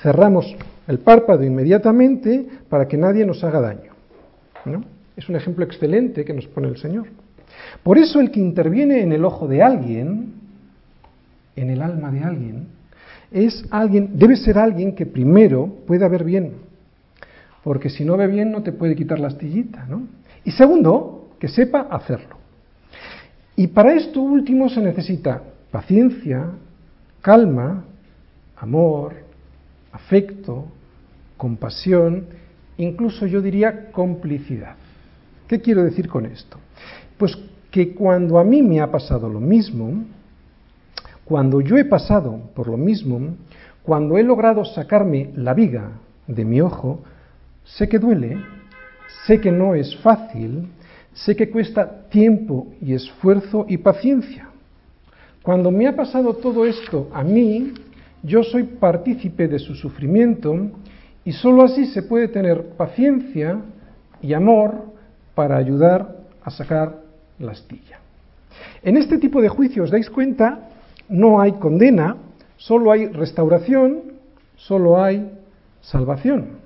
cerramos 0.00 0.54
el 0.86 1.00
párpado 1.00 1.42
inmediatamente 1.44 2.46
para 2.68 2.86
que 2.86 2.96
nadie 2.96 3.26
nos 3.26 3.42
haga 3.42 3.60
daño. 3.60 3.89
Es 5.16 5.28
un 5.28 5.36
ejemplo 5.36 5.64
excelente 5.64 6.24
que 6.24 6.32
nos 6.32 6.46
pone 6.46 6.68
el 6.68 6.76
Señor. 6.76 7.06
Por 7.82 7.98
eso 7.98 8.20
el 8.20 8.30
que 8.30 8.40
interviene 8.40 9.02
en 9.02 9.12
el 9.12 9.24
ojo 9.24 9.48
de 9.48 9.62
alguien, 9.62 10.34
en 11.56 11.70
el 11.70 11.82
alma 11.82 12.10
de 12.10 12.20
alguien, 12.20 12.68
es 13.30 13.64
alguien, 13.70 14.18
debe 14.18 14.36
ser 14.36 14.58
alguien 14.58 14.94
que 14.94 15.06
primero 15.06 15.66
pueda 15.86 16.08
ver 16.08 16.24
bien, 16.24 16.52
porque 17.62 17.88
si 17.90 18.04
no 18.04 18.16
ve 18.16 18.26
bien 18.26 18.50
no 18.50 18.62
te 18.62 18.72
puede 18.72 18.96
quitar 18.96 19.20
la 19.20 19.28
astillita, 19.28 19.86
¿no? 19.88 20.06
Y 20.44 20.52
segundo, 20.52 21.30
que 21.38 21.48
sepa 21.48 21.86
hacerlo. 21.90 22.36
Y 23.56 23.68
para 23.68 23.94
esto 23.94 24.20
último 24.20 24.68
se 24.68 24.80
necesita 24.80 25.42
paciencia, 25.70 26.46
calma, 27.20 27.84
amor, 28.56 29.14
afecto, 29.92 30.66
compasión, 31.36 32.26
incluso 32.80 33.26
yo 33.26 33.42
diría 33.42 33.90
complicidad. 33.92 34.74
¿Qué 35.46 35.60
quiero 35.60 35.84
decir 35.84 36.08
con 36.08 36.26
esto? 36.26 36.58
Pues 37.18 37.36
que 37.70 37.94
cuando 37.94 38.38
a 38.38 38.44
mí 38.44 38.62
me 38.62 38.80
ha 38.80 38.90
pasado 38.90 39.28
lo 39.28 39.40
mismo, 39.40 40.04
cuando 41.24 41.60
yo 41.60 41.76
he 41.76 41.84
pasado 41.84 42.40
por 42.54 42.68
lo 42.68 42.76
mismo, 42.76 43.36
cuando 43.82 44.16
he 44.18 44.22
logrado 44.22 44.64
sacarme 44.64 45.30
la 45.36 45.54
viga 45.54 45.92
de 46.26 46.44
mi 46.44 46.60
ojo, 46.60 47.02
sé 47.64 47.88
que 47.88 47.98
duele, 47.98 48.38
sé 49.26 49.40
que 49.40 49.52
no 49.52 49.74
es 49.74 49.96
fácil, 49.98 50.68
sé 51.12 51.36
que 51.36 51.50
cuesta 51.50 52.08
tiempo 52.08 52.68
y 52.80 52.94
esfuerzo 52.94 53.66
y 53.68 53.76
paciencia. 53.78 54.48
Cuando 55.42 55.70
me 55.70 55.86
ha 55.86 55.94
pasado 55.94 56.34
todo 56.34 56.66
esto 56.66 57.10
a 57.12 57.22
mí, 57.22 57.72
yo 58.22 58.42
soy 58.42 58.64
partícipe 58.64 59.48
de 59.48 59.58
su 59.58 59.74
sufrimiento 59.74 60.70
y 61.24 61.32
sólo 61.32 61.64
así 61.64 61.86
se 61.86 62.02
puede 62.02 62.28
tener 62.28 62.70
paciencia 62.76 63.58
y 64.22 64.32
amor 64.32 64.90
para 65.34 65.56
ayudar 65.56 66.16
a 66.42 66.50
sacar 66.50 66.96
la 67.38 67.52
astilla. 67.52 67.98
En 68.82 68.96
este 68.96 69.18
tipo 69.18 69.40
de 69.40 69.48
juicios, 69.48 69.90
dais 69.90 70.10
cuenta, 70.10 70.68
no 71.08 71.40
hay 71.40 71.52
condena, 71.52 72.16
solo 72.56 72.92
hay 72.92 73.06
restauración, 73.06 74.12
solo 74.56 75.02
hay 75.02 75.30
salvación. 75.80 76.60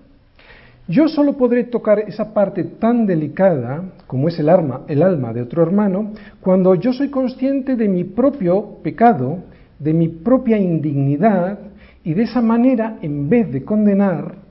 Yo 0.87 1.09
solo 1.09 1.39
podré 1.39 1.65
tocar 1.65 2.01
esa 2.01 2.35
parte 2.35 2.63
tan 2.63 3.07
delicada 3.07 3.85
como 4.07 4.29
es 4.29 4.39
el, 4.39 4.51
alma, 4.51 4.83
el 4.87 5.03
alma 5.03 5.33
de 5.33 5.41
otro 5.41 5.63
hermano 5.63 6.13
cuando 6.43 6.75
yo 6.75 6.93
soy 6.93 7.09
consciente 7.09 7.75
de 7.75 7.89
mi 7.89 8.05
propio 8.05 8.81
pecado, 8.83 9.39
de 9.79 9.95
mi 9.95 10.09
propia 10.09 10.59
indignidad 10.59 11.59
y 12.05 12.13
de 12.13 12.25
esa 12.25 12.43
manera, 12.43 12.99
en 13.01 13.31
vez 13.31 13.51
de 13.51 13.65
condenar, 13.65 14.44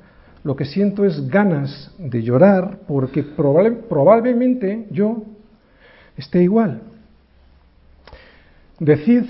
lo 0.43 0.55
que 0.55 0.65
siento 0.65 1.05
es 1.05 1.29
ganas 1.29 1.93
de 1.97 2.21
llorar 2.21 2.79
porque 2.87 3.23
probablemente 3.23 4.85
yo 4.91 5.23
esté 6.17 6.43
igual. 6.43 6.81
Decid, 8.79 9.23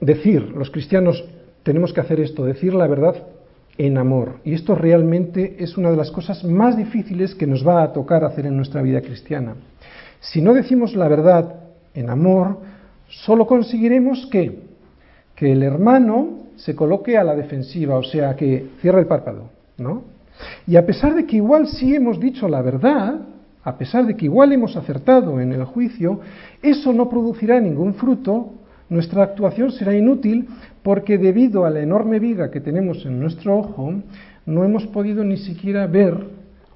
decir, 0.00 0.42
los 0.50 0.70
cristianos 0.70 1.24
tenemos 1.62 1.92
que 1.92 2.00
hacer 2.00 2.20
esto, 2.20 2.44
decir 2.44 2.74
la 2.74 2.86
verdad 2.86 3.16
en 3.76 3.98
amor. 3.98 4.36
Y 4.44 4.54
esto 4.54 4.74
realmente 4.74 5.56
es 5.58 5.76
una 5.76 5.90
de 5.90 5.96
las 5.96 6.10
cosas 6.10 6.44
más 6.44 6.76
difíciles 6.76 7.34
que 7.34 7.46
nos 7.46 7.66
va 7.66 7.82
a 7.82 7.92
tocar 7.92 8.24
hacer 8.24 8.46
en 8.46 8.56
nuestra 8.56 8.82
vida 8.82 9.00
cristiana. 9.00 9.56
Si 10.20 10.40
no 10.40 10.54
decimos 10.54 10.94
la 10.94 11.08
verdad 11.08 11.54
en 11.94 12.10
amor, 12.10 12.58
solo 13.08 13.46
conseguiremos 13.46 14.26
que, 14.26 14.60
que 15.34 15.52
el 15.52 15.62
hermano 15.62 16.40
se 16.56 16.76
coloque 16.76 17.16
a 17.16 17.24
la 17.24 17.34
defensiva, 17.34 17.96
o 17.96 18.02
sea, 18.02 18.36
que 18.36 18.68
cierre 18.80 19.00
el 19.00 19.06
párpado, 19.06 19.48
¿no? 19.78 20.19
Y 20.66 20.76
a 20.76 20.86
pesar 20.86 21.14
de 21.14 21.26
que 21.26 21.36
igual 21.36 21.68
sí 21.68 21.94
hemos 21.94 22.20
dicho 22.20 22.48
la 22.48 22.62
verdad, 22.62 23.20
a 23.62 23.76
pesar 23.76 24.06
de 24.06 24.16
que 24.16 24.24
igual 24.24 24.52
hemos 24.52 24.76
acertado 24.76 25.40
en 25.40 25.52
el 25.52 25.64
juicio, 25.64 26.20
eso 26.62 26.92
no 26.92 27.08
producirá 27.08 27.60
ningún 27.60 27.94
fruto, 27.94 28.54
nuestra 28.88 29.22
actuación 29.22 29.70
será 29.70 29.94
inútil 29.94 30.48
porque 30.82 31.18
debido 31.18 31.64
a 31.64 31.70
la 31.70 31.80
enorme 31.80 32.18
viga 32.18 32.50
que 32.50 32.60
tenemos 32.60 33.04
en 33.06 33.20
nuestro 33.20 33.58
ojo, 33.58 33.94
no 34.46 34.64
hemos 34.64 34.86
podido 34.88 35.22
ni 35.24 35.36
siquiera 35.36 35.86
ver 35.86 36.16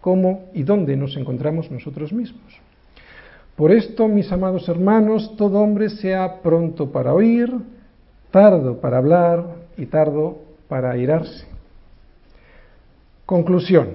cómo 0.01 0.51
y 0.53 0.62
dónde 0.62 0.97
nos 0.97 1.17
encontramos 1.17 1.71
nosotros 1.71 2.12
mismos. 2.12 2.61
Por 3.57 3.73
esto, 3.73 4.07
mis 4.09 4.31
amados 4.33 4.69
hermanos, 4.69 5.37
todo 5.37 5.61
hombre 5.61 5.89
sea 5.89 6.43
pronto 6.43 6.91
para 6.93 7.15
oír, 7.15 7.51
tardo 8.31 8.81
para 8.81 8.99
hablar 8.99 9.45
y 9.77 9.87
tardo 9.87 10.39
para 10.69 10.91
airarse. 10.91 11.54
Conclusión. 13.35 13.89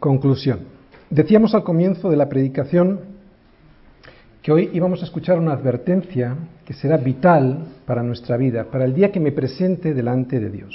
Conclusión. 0.00 0.60
Decíamos 1.10 1.54
al 1.54 1.62
comienzo 1.62 2.08
de 2.08 2.16
la 2.16 2.30
predicación 2.30 3.00
que 4.40 4.50
hoy 4.50 4.70
íbamos 4.72 5.02
a 5.02 5.04
escuchar 5.04 5.38
una 5.38 5.52
advertencia 5.52 6.34
que 6.64 6.72
será 6.72 6.96
vital 6.96 7.66
para 7.84 8.02
nuestra 8.02 8.38
vida, 8.38 8.64
para 8.70 8.86
el 8.86 8.94
día 8.94 9.12
que 9.12 9.20
me 9.20 9.32
presente 9.32 9.92
delante 9.92 10.40
de 10.40 10.48
Dios. 10.48 10.74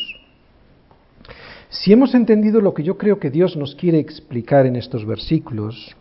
Si 1.69 1.91
hemos 1.91 2.13
entendido 2.13 2.61
lo 2.61 2.75
que 2.75 2.83
yo 2.83 2.99
creo 2.99 3.19
que 3.19 3.31
Dios 3.31 3.57
nos 3.57 3.73
quiere 3.73 3.97
explicar 3.97 4.67
en 4.67 4.75
estos 4.75 5.07
versículos, 5.07 5.97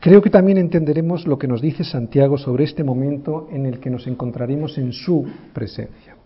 creo 0.00 0.22
que 0.22 0.30
también 0.30 0.58
entenderemos 0.58 1.26
lo 1.26 1.38
que 1.38 1.46
nos 1.46 1.60
dice 1.60 1.84
Santiago 1.84 2.38
sobre 2.38 2.64
este 2.64 2.82
momento 2.82 3.48
en 3.52 3.66
el 3.66 3.78
que 3.78 3.90
nos 3.90 4.06
encontraremos 4.06 4.78
en 4.78 4.92
su 4.92 5.26
presencia. 5.52 6.16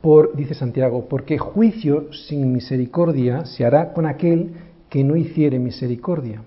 Por, 0.00 0.34
dice 0.34 0.54
Santiago, 0.54 1.06
porque 1.08 1.38
juicio 1.38 2.12
sin 2.12 2.52
misericordia 2.52 3.44
se 3.44 3.64
hará 3.64 3.92
con 3.92 4.04
aquel 4.04 4.52
que 4.90 5.04
no 5.04 5.16
hiciere 5.16 5.58
misericordia, 5.58 6.42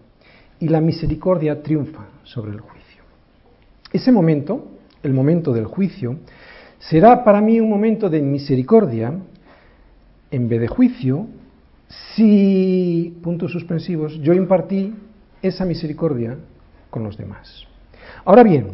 y 0.60 0.68
la 0.68 0.82
misericordia 0.82 1.64
triunfa 1.64 2.06
sobre 2.24 2.52
el 2.52 2.60
juicio. 2.60 3.04
Ese 3.92 4.12
momento, 4.12 4.68
el 5.04 5.14
momento 5.14 5.54
del 5.54 5.66
juicio, 5.66 6.18
será 6.80 7.24
para 7.24 7.42
mí 7.42 7.60
un 7.60 7.70
momento 7.70 8.10
de 8.10 8.22
misericordia 8.22 9.14
en 10.32 10.50
vez 10.50 10.62
de 10.62 10.68
juicio 10.68 11.28
si, 12.16 13.18
puntos 13.22 13.52
suspensivos, 13.52 14.20
yo 14.22 14.34
impartí 14.34 14.94
esa 15.48 15.66
misericordia 15.66 16.38
con 16.90 17.04
los 17.04 17.18
demás. 17.18 17.66
Ahora 18.24 18.44
bien, 18.44 18.68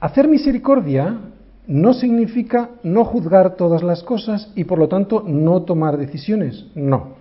hacer 0.00 0.28
misericordia 0.28 1.18
no 1.66 1.94
significa 1.94 2.70
no 2.82 3.04
juzgar 3.04 3.56
todas 3.56 3.82
las 3.82 4.02
cosas 4.02 4.50
y 4.54 4.64
por 4.64 4.78
lo 4.78 4.88
tanto 4.88 5.24
no 5.26 5.62
tomar 5.62 5.96
decisiones, 5.96 6.66
no. 6.74 7.14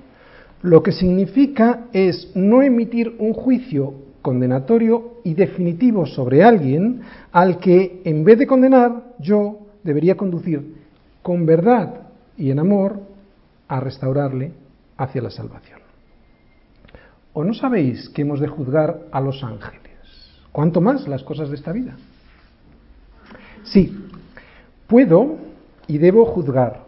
Lo 0.61 0.81
que 0.83 0.91
significa 0.91 1.85
es 1.93 2.31
no 2.35 2.61
emitir 2.61 3.15
un 3.19 3.33
juicio 3.33 3.93
condenatorio 4.21 5.15
y 5.23 5.33
definitivo 5.33 6.05
sobre 6.05 6.43
alguien 6.43 7.01
al 7.31 7.59
que, 7.59 8.01
en 8.05 8.23
vez 8.23 8.39
de 8.39 8.47
condenar, 8.47 9.15
yo 9.19 9.59
debería 9.83 10.15
conducir 10.15 10.75
con 11.21 11.45
verdad 11.45 12.01
y 12.37 12.49
en 12.49 12.59
amor 12.59 13.01
a 13.67 13.79
restaurarle 13.79 14.53
hacia 14.97 15.21
la 15.21 15.29
salvación. 15.29 15.82
¿O 17.33 17.43
no 17.43 17.55
sabéis 17.55 18.09
que 18.09 18.21
hemos 18.21 18.39
de 18.39 18.47
juzgar 18.47 19.07
a 19.11 19.19
los 19.19 19.43
ángeles? 19.43 19.81
¿Cuánto 20.51 20.81
más 20.81 21.07
las 21.07 21.23
cosas 21.23 21.49
de 21.49 21.55
esta 21.55 21.71
vida? 21.71 21.95
Sí, 23.63 23.97
puedo 24.85 25.37
y 25.87 25.97
debo 25.97 26.25
juzgar, 26.25 26.81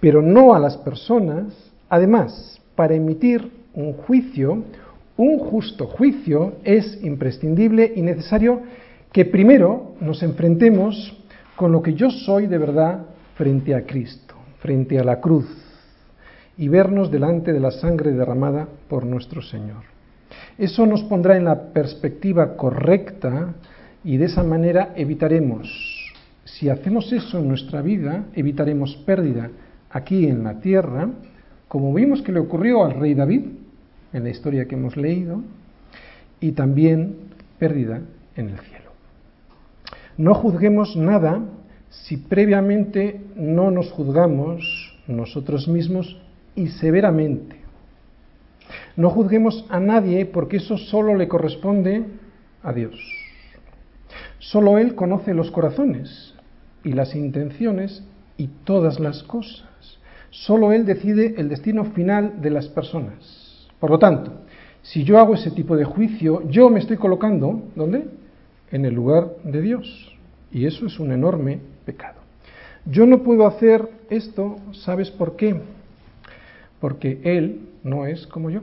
pero 0.00 0.20
no 0.20 0.54
a 0.54 0.58
las 0.58 0.76
personas. 0.76 1.54
Además, 1.88 2.60
para 2.74 2.94
emitir 2.94 3.48
un 3.74 3.92
juicio, 3.92 4.64
un 5.16 5.38
justo 5.38 5.86
juicio, 5.86 6.54
es 6.64 6.98
imprescindible 7.04 7.92
y 7.94 8.02
necesario 8.02 8.62
que 9.12 9.24
primero 9.24 9.92
nos 10.00 10.24
enfrentemos 10.24 11.16
con 11.54 11.70
lo 11.70 11.80
que 11.80 11.94
yo 11.94 12.10
soy 12.10 12.48
de 12.48 12.58
verdad 12.58 13.06
frente 13.36 13.72
a 13.72 13.86
Cristo, 13.86 14.34
frente 14.58 14.98
a 14.98 15.04
la 15.04 15.20
cruz, 15.20 15.46
y 16.58 16.66
vernos 16.66 17.10
delante 17.10 17.52
de 17.52 17.60
la 17.60 17.70
sangre 17.70 18.10
derramada 18.10 18.66
por 18.88 19.06
nuestro 19.06 19.42
Señor. 19.42 19.91
Eso 20.58 20.86
nos 20.86 21.02
pondrá 21.04 21.36
en 21.36 21.44
la 21.44 21.72
perspectiva 21.72 22.56
correcta 22.56 23.54
y 24.04 24.16
de 24.16 24.26
esa 24.26 24.42
manera 24.42 24.92
evitaremos, 24.96 25.68
si 26.44 26.68
hacemos 26.68 27.12
eso 27.12 27.38
en 27.38 27.48
nuestra 27.48 27.82
vida, 27.82 28.26
evitaremos 28.34 28.96
pérdida 29.06 29.50
aquí 29.90 30.26
en 30.26 30.44
la 30.44 30.60
tierra, 30.60 31.08
como 31.68 31.94
vimos 31.94 32.22
que 32.22 32.32
le 32.32 32.40
ocurrió 32.40 32.84
al 32.84 32.94
rey 32.94 33.14
David 33.14 33.42
en 34.12 34.24
la 34.24 34.30
historia 34.30 34.66
que 34.66 34.74
hemos 34.74 34.96
leído, 34.96 35.42
y 36.40 36.52
también 36.52 37.16
pérdida 37.58 38.00
en 38.36 38.48
el 38.50 38.58
cielo. 38.58 38.90
No 40.18 40.34
juzguemos 40.34 40.96
nada 40.96 41.40
si 41.88 42.16
previamente 42.16 43.20
no 43.36 43.70
nos 43.70 43.90
juzgamos 43.92 44.98
nosotros 45.06 45.68
mismos 45.68 46.20
y 46.54 46.68
severamente. 46.68 47.61
No 48.96 49.10
juzguemos 49.10 49.64
a 49.68 49.80
nadie 49.80 50.26
porque 50.26 50.58
eso 50.58 50.76
solo 50.76 51.14
le 51.14 51.28
corresponde 51.28 52.04
a 52.62 52.72
Dios. 52.72 52.94
Solo 54.38 54.78
Él 54.78 54.94
conoce 54.94 55.34
los 55.34 55.50
corazones 55.50 56.34
y 56.84 56.92
las 56.92 57.14
intenciones 57.14 58.04
y 58.36 58.48
todas 58.64 59.00
las 59.00 59.22
cosas. 59.22 59.68
Solo 60.30 60.72
Él 60.72 60.84
decide 60.84 61.34
el 61.38 61.48
destino 61.48 61.84
final 61.86 62.40
de 62.40 62.50
las 62.50 62.68
personas. 62.68 63.68
Por 63.78 63.90
lo 63.90 63.98
tanto, 63.98 64.32
si 64.82 65.04
yo 65.04 65.18
hago 65.18 65.34
ese 65.34 65.50
tipo 65.50 65.76
de 65.76 65.84
juicio, 65.84 66.48
yo 66.48 66.68
me 66.70 66.80
estoy 66.80 66.96
colocando, 66.96 67.62
¿dónde? 67.74 68.06
En 68.70 68.84
el 68.84 68.94
lugar 68.94 69.36
de 69.44 69.60
Dios. 69.60 70.16
Y 70.50 70.66
eso 70.66 70.86
es 70.86 70.98
un 70.98 71.12
enorme 71.12 71.60
pecado. 71.84 72.20
Yo 72.84 73.06
no 73.06 73.22
puedo 73.22 73.46
hacer 73.46 73.88
esto, 74.10 74.56
¿sabes 74.72 75.10
por 75.10 75.36
qué? 75.36 75.60
Porque 76.80 77.20
Él 77.22 77.60
no 77.82 78.06
es 78.06 78.26
como 78.26 78.50
yo. 78.50 78.62